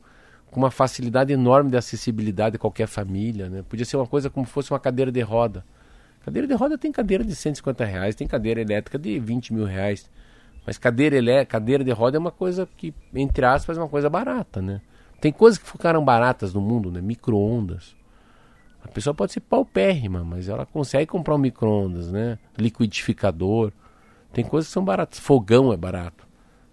[0.50, 3.62] com uma facilidade enorme de acessibilidade a qualquer família, né?
[3.68, 5.64] Podia ser uma coisa como fosse uma cadeira de roda.
[6.24, 10.10] Cadeira de roda tem cadeira de 150 reais, tem cadeira elétrica de 20 mil reais.
[10.66, 14.10] Mas cadeira, elé cadeira de roda é uma coisa que, entre aspas, é uma coisa
[14.10, 14.80] barata, né?
[15.20, 17.00] Tem coisas que ficaram baratas no mundo, né?
[17.00, 17.94] Micro-ondas.
[18.82, 22.38] A pessoa pode ser paupérrima, mas ela consegue comprar um micro-ondas, né?
[22.58, 23.72] Liquidificador.
[24.32, 25.18] Tem coisas que são baratas.
[25.18, 26.26] Fogão é barato.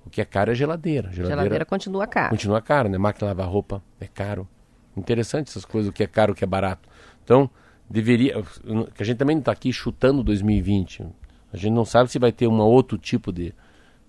[0.07, 1.11] O que é caro é geladeira.
[1.11, 2.29] Geladeira, geladeira continua caro.
[2.29, 2.97] Continua caro, né?
[2.97, 4.47] Máquina lavar roupa é caro.
[4.95, 6.87] Interessante essas coisas, o que é caro, o que é barato.
[7.23, 7.49] Então,
[7.89, 8.41] deveria.
[8.95, 11.05] Que a gente também não está aqui chutando 2020.
[11.51, 13.53] A gente não sabe se vai ter um outro tipo de,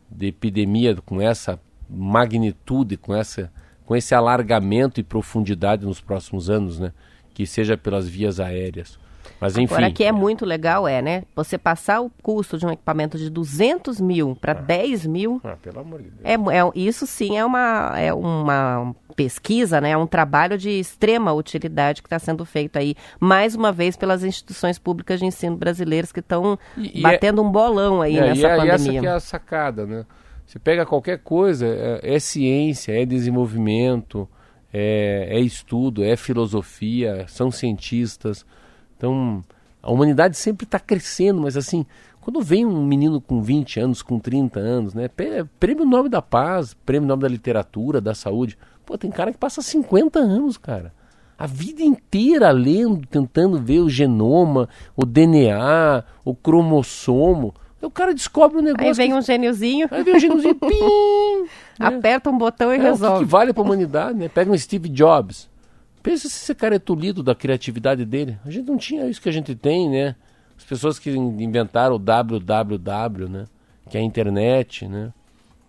[0.08, 3.52] de epidemia com essa magnitude, com, essa,
[3.84, 6.92] com esse alargamento e profundidade nos próximos anos, né?
[7.34, 8.98] Que seja pelas vias aéreas.
[9.40, 9.74] Mas enfim.
[9.74, 11.22] Agora, que é muito legal é, né?
[11.36, 14.54] Você passar o custo de um equipamento de 200 mil para ah.
[14.54, 15.40] 10 mil.
[15.44, 16.20] Ah, pelo amor de Deus.
[16.24, 19.90] É, é, isso sim é uma, é uma pesquisa, né?
[19.90, 24.24] É um trabalho de extrema utilidade que está sendo feito aí, mais uma vez, pelas
[24.24, 28.40] instituições públicas de ensino brasileiras que estão é batendo é, um bolão aí é, nessa
[28.40, 28.92] e pandemia.
[28.92, 30.04] E essa que é a sacada, né?
[30.44, 34.28] Você pega qualquer coisa, é, é ciência, é desenvolvimento,
[34.72, 38.44] é, é estudo, é filosofia, são cientistas
[38.98, 39.42] então,
[39.80, 41.86] a humanidade sempre está crescendo, mas assim,
[42.20, 45.08] quando vem um menino com 20 anos, com 30 anos, né?
[45.58, 48.58] Prêmio Nobel da Paz, Prêmio Nobel da Literatura, da Saúde.
[48.84, 50.92] Pô, tem cara que passa 50 anos, cara.
[51.38, 57.54] A vida inteira lendo, tentando ver o genoma, o DNA, o cromossomo.
[57.80, 58.88] o cara descobre um negócio.
[58.88, 59.88] Aí vem um gêniozinho.
[59.90, 61.42] Aí vem um gêniozinho, pim!
[61.78, 61.86] Né?
[61.86, 63.22] Aperta um botão e é, resolve.
[63.22, 64.28] O que, vale para a humanidade, né?
[64.28, 65.47] Pega um Steve Jobs.
[66.08, 68.38] Pensa se esse cara é tolhido da criatividade dele.
[68.42, 70.16] A gente não tinha isso que a gente tem, né?
[70.56, 73.44] As pessoas que inventaram o www, né?
[73.90, 75.12] Que é a internet, né?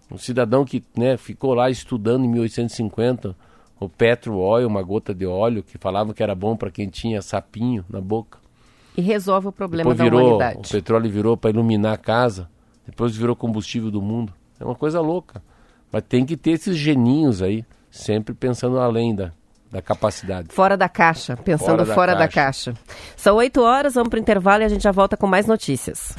[0.09, 3.35] Um cidadão que né, ficou lá estudando em 1850
[3.81, 7.21] o petro oil, uma gota de óleo, que falavam que era bom para quem tinha
[7.21, 8.39] sapinho na boca.
[8.95, 10.69] E resolve o problema depois da virou, humanidade.
[10.69, 12.49] O petróleo virou para iluminar a casa,
[12.85, 14.31] depois virou combustível do mundo.
[14.57, 15.43] É uma coisa louca.
[15.91, 19.33] Mas tem que ter esses geninhos aí, sempre pensando além da,
[19.71, 20.49] da capacidade.
[20.51, 22.27] Fora da caixa, pensando fora, da, fora caixa.
[22.27, 22.73] da, caixa.
[23.15, 26.15] São 8 horas, vamos para o intervalo e a gente já volta com mais notícias.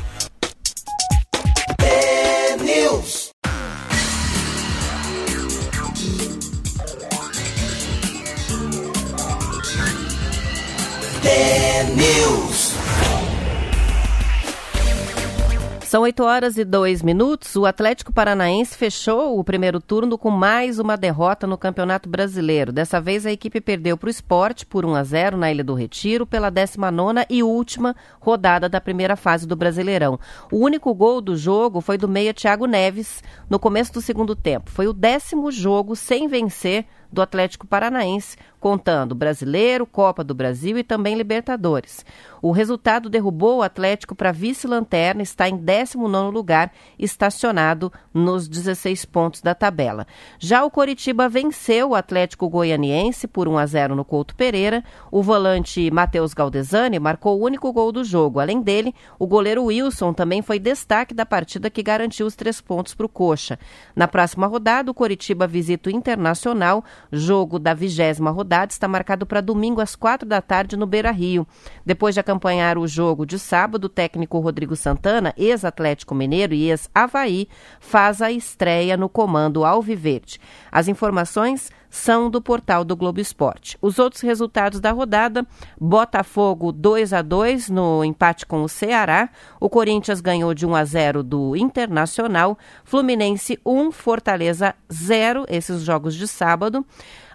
[15.90, 17.56] São 8 horas e 2 minutos.
[17.56, 22.70] O Atlético Paranaense fechou o primeiro turno com mais uma derrota no Campeonato Brasileiro.
[22.70, 25.74] Dessa vez a equipe perdeu para o esporte por 1 a 0 na Ilha do
[25.74, 30.16] Retiro pela 19 e última rodada da primeira fase do Brasileirão.
[30.52, 34.70] O único gol do jogo foi do meia Thiago Neves no começo do segundo tempo.
[34.70, 40.84] Foi o décimo jogo sem vencer do Atlético Paranaense, contando Brasileiro, Copa do Brasil e
[40.84, 42.04] também Libertadores.
[42.42, 49.40] O resultado derrubou o Atlético para vice-lanterna, está em 19 lugar, estacionado nos 16 pontos
[49.40, 50.06] da tabela.
[50.38, 54.84] Já o Coritiba venceu o Atlético Goianiense por 1 a 0 no Couto Pereira.
[55.10, 58.40] O volante Matheus Galdesani marcou o único gol do jogo.
[58.40, 62.94] Além dele, o goleiro Wilson também foi destaque da partida que garantiu os três pontos
[62.94, 63.58] para o Coxa.
[63.94, 66.84] Na próxima rodada, o Coritiba visita o Internacional.
[67.10, 71.46] Jogo da vigésima rodada está marcado para domingo às quatro da tarde no Beira Rio.
[71.86, 77.48] Depois de acompanhar o jogo de sábado, o técnico Rodrigo Santana, ex-Atlético Mineiro e ex-Havaí,
[77.78, 80.40] faz a estreia no comando Alviverde.
[80.72, 83.76] As informações são do portal do Globo Esporte.
[83.82, 85.44] Os outros resultados da rodada:
[85.78, 89.28] Botafogo 2 a 2 no empate com o Ceará,
[89.58, 96.14] o Corinthians ganhou de 1 a 0 do Internacional, Fluminense 1, Fortaleza 0, esses jogos
[96.14, 96.86] de sábado.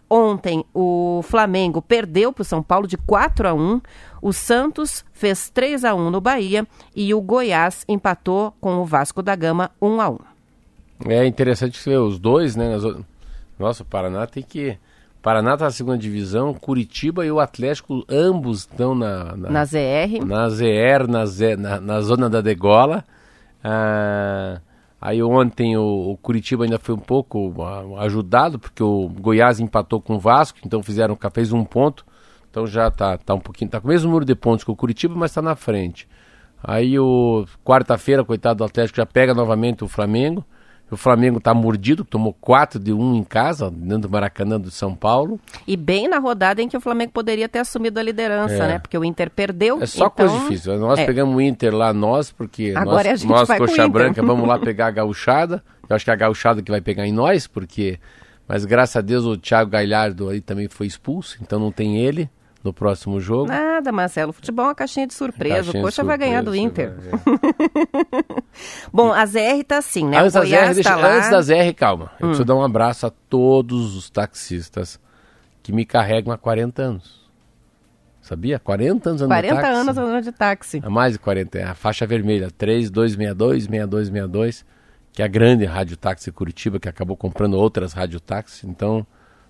[0.10, 3.82] Ontem o Flamengo perdeu para o São Paulo de 4 a 1.
[4.22, 9.22] O Santos fez 3 a 1 no Bahia e o Goiás empatou com o Vasco
[9.24, 10.18] da Gama 1 a 1.
[11.08, 12.78] É interessante ver os dois, né?
[13.60, 14.78] Nossa, o Paraná tem que.
[15.22, 20.24] Paraná está na segunda divisão, Curitiba e o Atlético, ambos estão na, na, na ZR.
[20.24, 23.04] Na ZR, na, Z, na, na zona da degola.
[23.64, 24.62] Ah,
[25.06, 30.02] aí ontem o, o, Curitiba ainda foi um pouco ah, ajudado, porque o Goiás empatou
[30.02, 32.06] com o Vasco, então fizeram, fez um ponto.
[32.50, 34.76] Então já está tá um pouquinho, tá com o mesmo número de pontos que o
[34.76, 36.08] Curitiba, mas está na frente.
[36.64, 40.44] Aí o quarta-feira, coitado do Atlético, já pega novamente o Flamengo.
[40.90, 44.96] O Flamengo tá mordido, tomou 4 de 1 em casa, dentro do Maracanã do São
[44.96, 45.40] Paulo.
[45.68, 48.68] E bem na rodada em que o Flamengo poderia ter assumido a liderança, É.
[48.68, 48.80] né?
[48.80, 49.82] Porque o Inter perdeu.
[49.82, 50.28] É só então...
[50.28, 50.78] coisa difícil.
[50.78, 51.06] Nós é.
[51.06, 54.92] pegamos o Inter lá, nós, porque Agora nós, nós coxa branca, vamos lá pegar a
[54.92, 55.64] gauchada.
[55.90, 58.00] Eu acho que é a gauchada que vai pegar em nós, porque...
[58.48, 62.30] Mas graças a Deus o Thiago Galhardo aí também foi expulso, então não tem ele
[62.66, 63.48] no próximo jogo.
[63.48, 64.34] Nada, Marcelo.
[64.34, 65.56] Futebol é uma caixinha de surpresa.
[65.56, 66.94] Caixinha o de Coxa vai ganhar do surpresa, Inter.
[67.00, 68.24] vai,
[68.92, 70.10] Bom, a ZR tá assim, é.
[70.10, 70.20] né?
[70.20, 71.08] Antes, Goiás ZR, deixa- tá lá.
[71.08, 71.18] Hum.
[71.18, 72.12] antes das R, calma.
[72.20, 75.00] Eu preciso dar um abraço a todos os taxistas
[75.62, 77.26] que me carregam há 40 anos.
[78.22, 78.58] Sabia?
[78.58, 79.72] 40 anos andando 40 táxi.
[79.80, 80.82] anos andando de táxi.
[80.84, 84.66] Há mais de 40, é a faixa vermelha, 3262, 6262,
[85.14, 88.68] que é a grande Rádio Táxi Curitiba, que acabou comprando outras Rádio Táxi.
[88.68, 89.06] Então,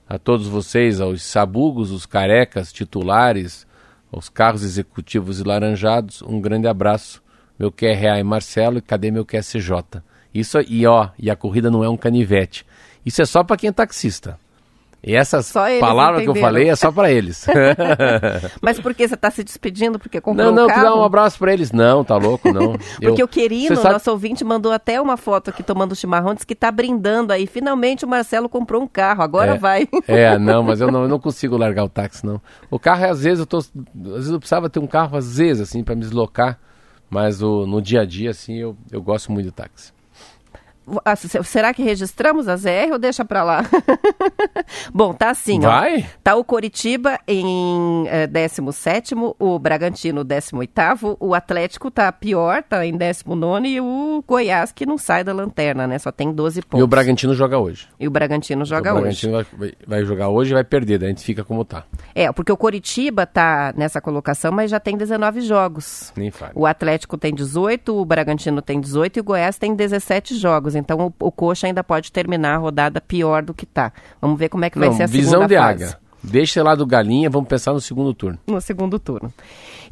[0.08, 3.66] a todos vocês, aos sabugos, os carecas titulares,
[4.12, 7.22] aos carros executivos e laranjados, um grande abraço.
[7.58, 10.02] Meu QRA é Marcelo e cadê meu QSJ?
[10.34, 12.66] Isso e ó, e a corrida não é um canivete.
[13.06, 14.38] Isso é só para quem é taxista.
[15.06, 17.46] E essas palavras que eu falei é só para eles.
[18.60, 20.00] Mas por que você tá se despedindo?
[20.00, 21.72] Porque comprou não, não, um dá um abraço para eles.
[21.72, 22.76] Não, tá louco, não.
[23.00, 26.56] Porque o Querino, sabe- nosso ouvinte, mandou até uma foto aqui tomando chimarrão, disse que
[26.56, 27.46] tá brindando aí.
[27.46, 29.58] Finalmente o Marcelo comprou um carro, agora É.
[29.60, 29.88] vai.
[30.08, 32.42] É, não, mas eu não, eu não consigo largar o táxi, não.
[32.72, 33.58] O carro, é, às vezes, eu tô.
[33.60, 36.58] Às vezes eu precisava ter um carro, às vezes, assim, para me deslocar.
[37.08, 39.94] Mas o, no dia a dia, assim, eu, eu gosto muito de táxi.
[41.04, 43.64] Ah, se- será que registramos a ZR ou deixa pra lá?
[44.94, 45.70] Bom, tá assim, ó.
[45.70, 46.06] Vai?
[46.24, 52.98] Tá o Coritiba em eh, 17º, o Bragantino 18º, o Atlético tá pior, tá em
[52.98, 55.98] 19º e o Goiás que não sai da lanterna, né?
[56.00, 56.80] Só tem 12 pontos.
[56.80, 57.88] E o Bragantino joga hoje.
[58.00, 59.28] E o Bragantino joga o hoje.
[59.28, 61.84] Bragantino vai, vai- vai jogar hoje e vai perder, daí a gente fica como tá.
[62.14, 66.12] É, porque o Coritiba tá nessa colocação, mas já tem 19 jogos.
[66.16, 66.52] Nem fale.
[66.56, 70.75] O Atlético tem 18, o Bragantino tem 18 e o Goiás tem 17 jogos.
[70.76, 73.92] Então o, o Coxa ainda pode terminar a rodada pior do que tá.
[74.22, 75.84] Vamos ver como é que vai Não, ser a visão segunda de fase.
[75.86, 76.00] águia.
[76.24, 78.40] Deixa lá do galinha, vamos pensar no segundo turno.
[78.48, 79.32] no segundo turno.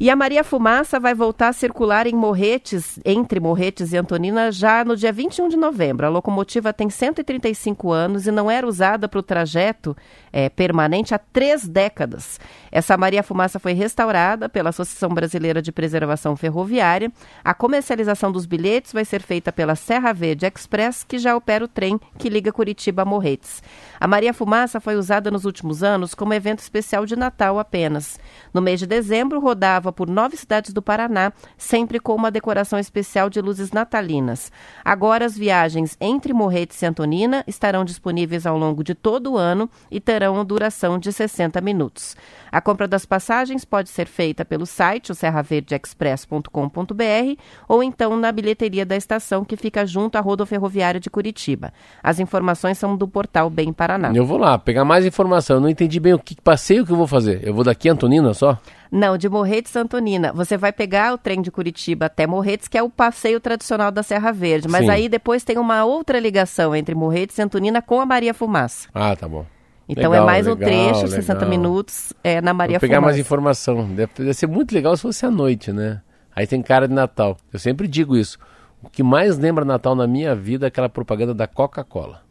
[0.00, 4.84] E a Maria Fumaça vai voltar a circular em Morretes, entre Morretes e Antonina, já
[4.84, 6.04] no dia 21 de novembro.
[6.04, 9.96] A locomotiva tem 135 anos e não era usada para o trajeto
[10.32, 12.40] eh, permanente há três décadas.
[12.72, 17.12] Essa Maria Fumaça foi restaurada pela Associação Brasileira de Preservação Ferroviária.
[17.44, 21.68] A comercialização dos bilhetes vai ser feita pela Serra Verde Express, que já opera o
[21.68, 23.62] trem que liga Curitiba a Morretes.
[24.00, 28.18] A Maria Fumaça foi usada nos últimos anos como evento especial de Natal apenas.
[28.52, 33.28] No mês de dezembro, rodava por nove cidades do Paraná, sempre com uma decoração especial
[33.28, 34.52] de luzes natalinas.
[34.84, 39.68] Agora, as viagens entre Morretes e Antonina estarão disponíveis ao longo de todo o ano
[39.90, 42.16] e terão duração de 60 minutos.
[42.50, 48.86] A compra das passagens pode ser feita pelo site, o serraverdeexpress.com.br, ou então na bilheteria
[48.86, 51.72] da estação que fica junto à rodoferroviária de Curitiba.
[52.02, 54.12] As informações são do portal Bem Paraná.
[54.14, 55.56] Eu vou lá pegar mais informação.
[55.56, 57.40] Eu não entendi bem o que passeio que eu vou fazer.
[57.42, 58.58] Eu vou daqui a Antonina só?
[58.94, 60.32] Não, de Morretes Antonina.
[60.32, 64.04] Você vai pegar o trem de Curitiba até Morretes, que é o passeio tradicional da
[64.04, 64.68] Serra Verde.
[64.68, 64.90] Mas Sim.
[64.92, 68.88] aí depois tem uma outra ligação entre Morretes e Antonina com a Maria Fumaça.
[68.94, 69.44] Ah, tá bom.
[69.88, 71.50] Então Legal, é mais um legal, trecho, 60 legal.
[71.50, 73.20] minutos, é na Maria Vou pegar mais Fumaça.
[73.20, 73.88] informação.
[73.92, 76.00] Deve, deve ser muito legal se fosse à noite, né?
[76.34, 77.36] Aí tem cara de Natal.
[77.52, 78.38] Eu sempre digo isso.
[78.80, 82.22] O que mais lembra Natal na minha vida é aquela propaganda da Coca-Cola.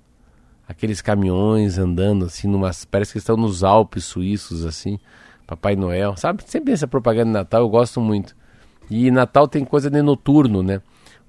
[0.66, 4.98] Aqueles caminhões andando assim, numas, parece que estão nos Alpes suíços, assim.
[5.46, 6.44] Papai Noel, sabe?
[6.46, 8.36] Sempre essa propaganda de Natal, eu gosto muito.
[8.90, 10.82] E Natal tem coisa de noturno, né?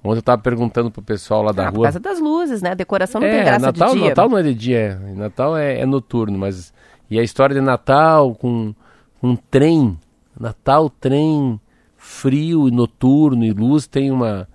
[0.03, 1.85] Ontem eu tava perguntando pro pessoal lá da Ah, por rua.
[1.85, 2.71] causa das luzes, né?
[2.71, 4.09] A decoração não é, tem graça Natal, de dia.
[4.09, 5.13] Natal não é de dia, é.
[5.13, 6.71] Natal é, é noturno, mas
[7.09, 8.73] e a história de Natal com
[9.21, 9.97] um trem,
[10.39, 11.59] Natal trem
[11.97, 14.47] frio e noturno e luz tem uma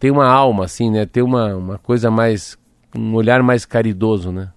[0.00, 1.04] tem uma alma assim, né?
[1.06, 2.56] Tem uma, uma coisa mais
[2.96, 4.50] um olhar mais caridoso, né?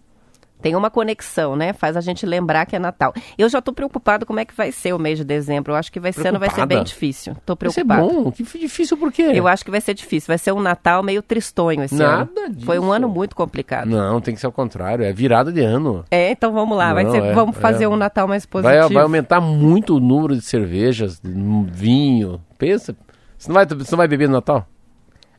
[0.61, 1.73] Tem uma conexão, né?
[1.73, 3.13] Faz a gente lembrar que é Natal.
[3.37, 5.71] Eu já tô preocupado como é que vai ser o mês de dezembro.
[5.73, 7.35] Eu acho que vai ser, ano vai ser bem difícil.
[7.45, 9.31] Tô Vai ser bom, que difícil por quê?
[9.33, 10.27] Eu acho que vai ser difícil.
[10.27, 12.61] Vai ser um Natal meio tristonho esse Nada ano.
[12.61, 12.93] Foi um disso.
[12.93, 13.87] ano muito complicado.
[13.87, 16.03] Não, tem que ser ao contrário, é virada de ano.
[16.09, 16.93] É, então vamos lá.
[16.93, 17.87] vai Não, ser, é, vamos fazer é.
[17.87, 18.93] um Natal mais Vai, positivo.
[18.93, 22.41] vai aumentar muito o número de cervejas, vinho.
[22.57, 22.95] Pensa,
[23.37, 24.67] você não vai, você não vai beber no Natal?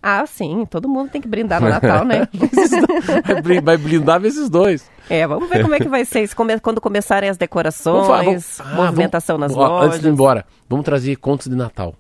[0.03, 0.65] Ah, sim.
[0.71, 2.29] Todo mundo tem que brindar no Natal, né?
[3.63, 4.89] Vai blindar esses dois.
[5.11, 8.61] É, vamos ver como é que vai ser isso quando começarem as decorações, falar- vamos-
[8.61, 9.87] ah, movimentação vamos- nas ó, lojas.
[9.89, 11.95] Antes de ir embora, vamos trazer contos de Natal.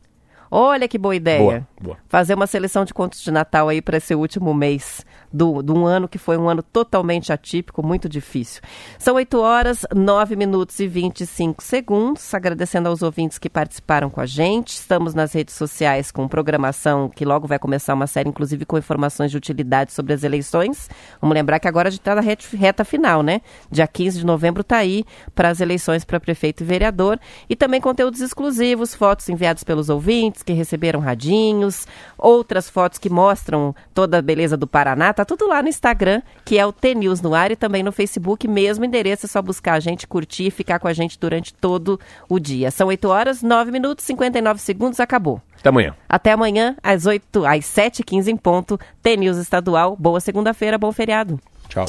[0.50, 1.38] Olha que boa ideia.
[1.38, 1.96] Boa, boa.
[2.08, 5.86] Fazer uma seleção de contos de Natal aí para esse último mês do, de um
[5.86, 8.62] ano que foi um ano totalmente atípico, muito difícil.
[8.98, 12.32] São 8 horas, 9 minutos e 25 segundos.
[12.34, 14.74] Agradecendo aos ouvintes que participaram com a gente.
[14.74, 19.30] Estamos nas redes sociais com programação que logo vai começar uma série, inclusive com informações
[19.30, 20.88] de utilidade sobre as eleições.
[21.20, 23.40] Vamos lembrar que agora a gente está na reta final, né?
[23.70, 25.04] Dia 15 de novembro está aí
[25.34, 27.18] para as eleições para prefeito e vereador.
[27.48, 33.74] E também conteúdos exclusivos, fotos enviadas pelos ouvintes que receberam radinhos, outras fotos que mostram
[33.92, 35.12] toda a beleza do Paraná.
[35.18, 38.46] Tá tudo lá no Instagram, que é o T-News no ar, e também no Facebook,
[38.46, 41.98] mesmo endereço, é só buscar a gente, curtir e ficar com a gente durante todo
[42.28, 42.70] o dia.
[42.70, 45.42] São 8 horas, 9 minutos, 59 segundos, acabou.
[45.58, 45.96] Até amanhã.
[46.08, 49.96] Até amanhã, às 8, às 7h15 em ponto, T-News Estadual.
[49.98, 51.40] Boa segunda-feira, bom feriado.
[51.68, 51.84] Tchau.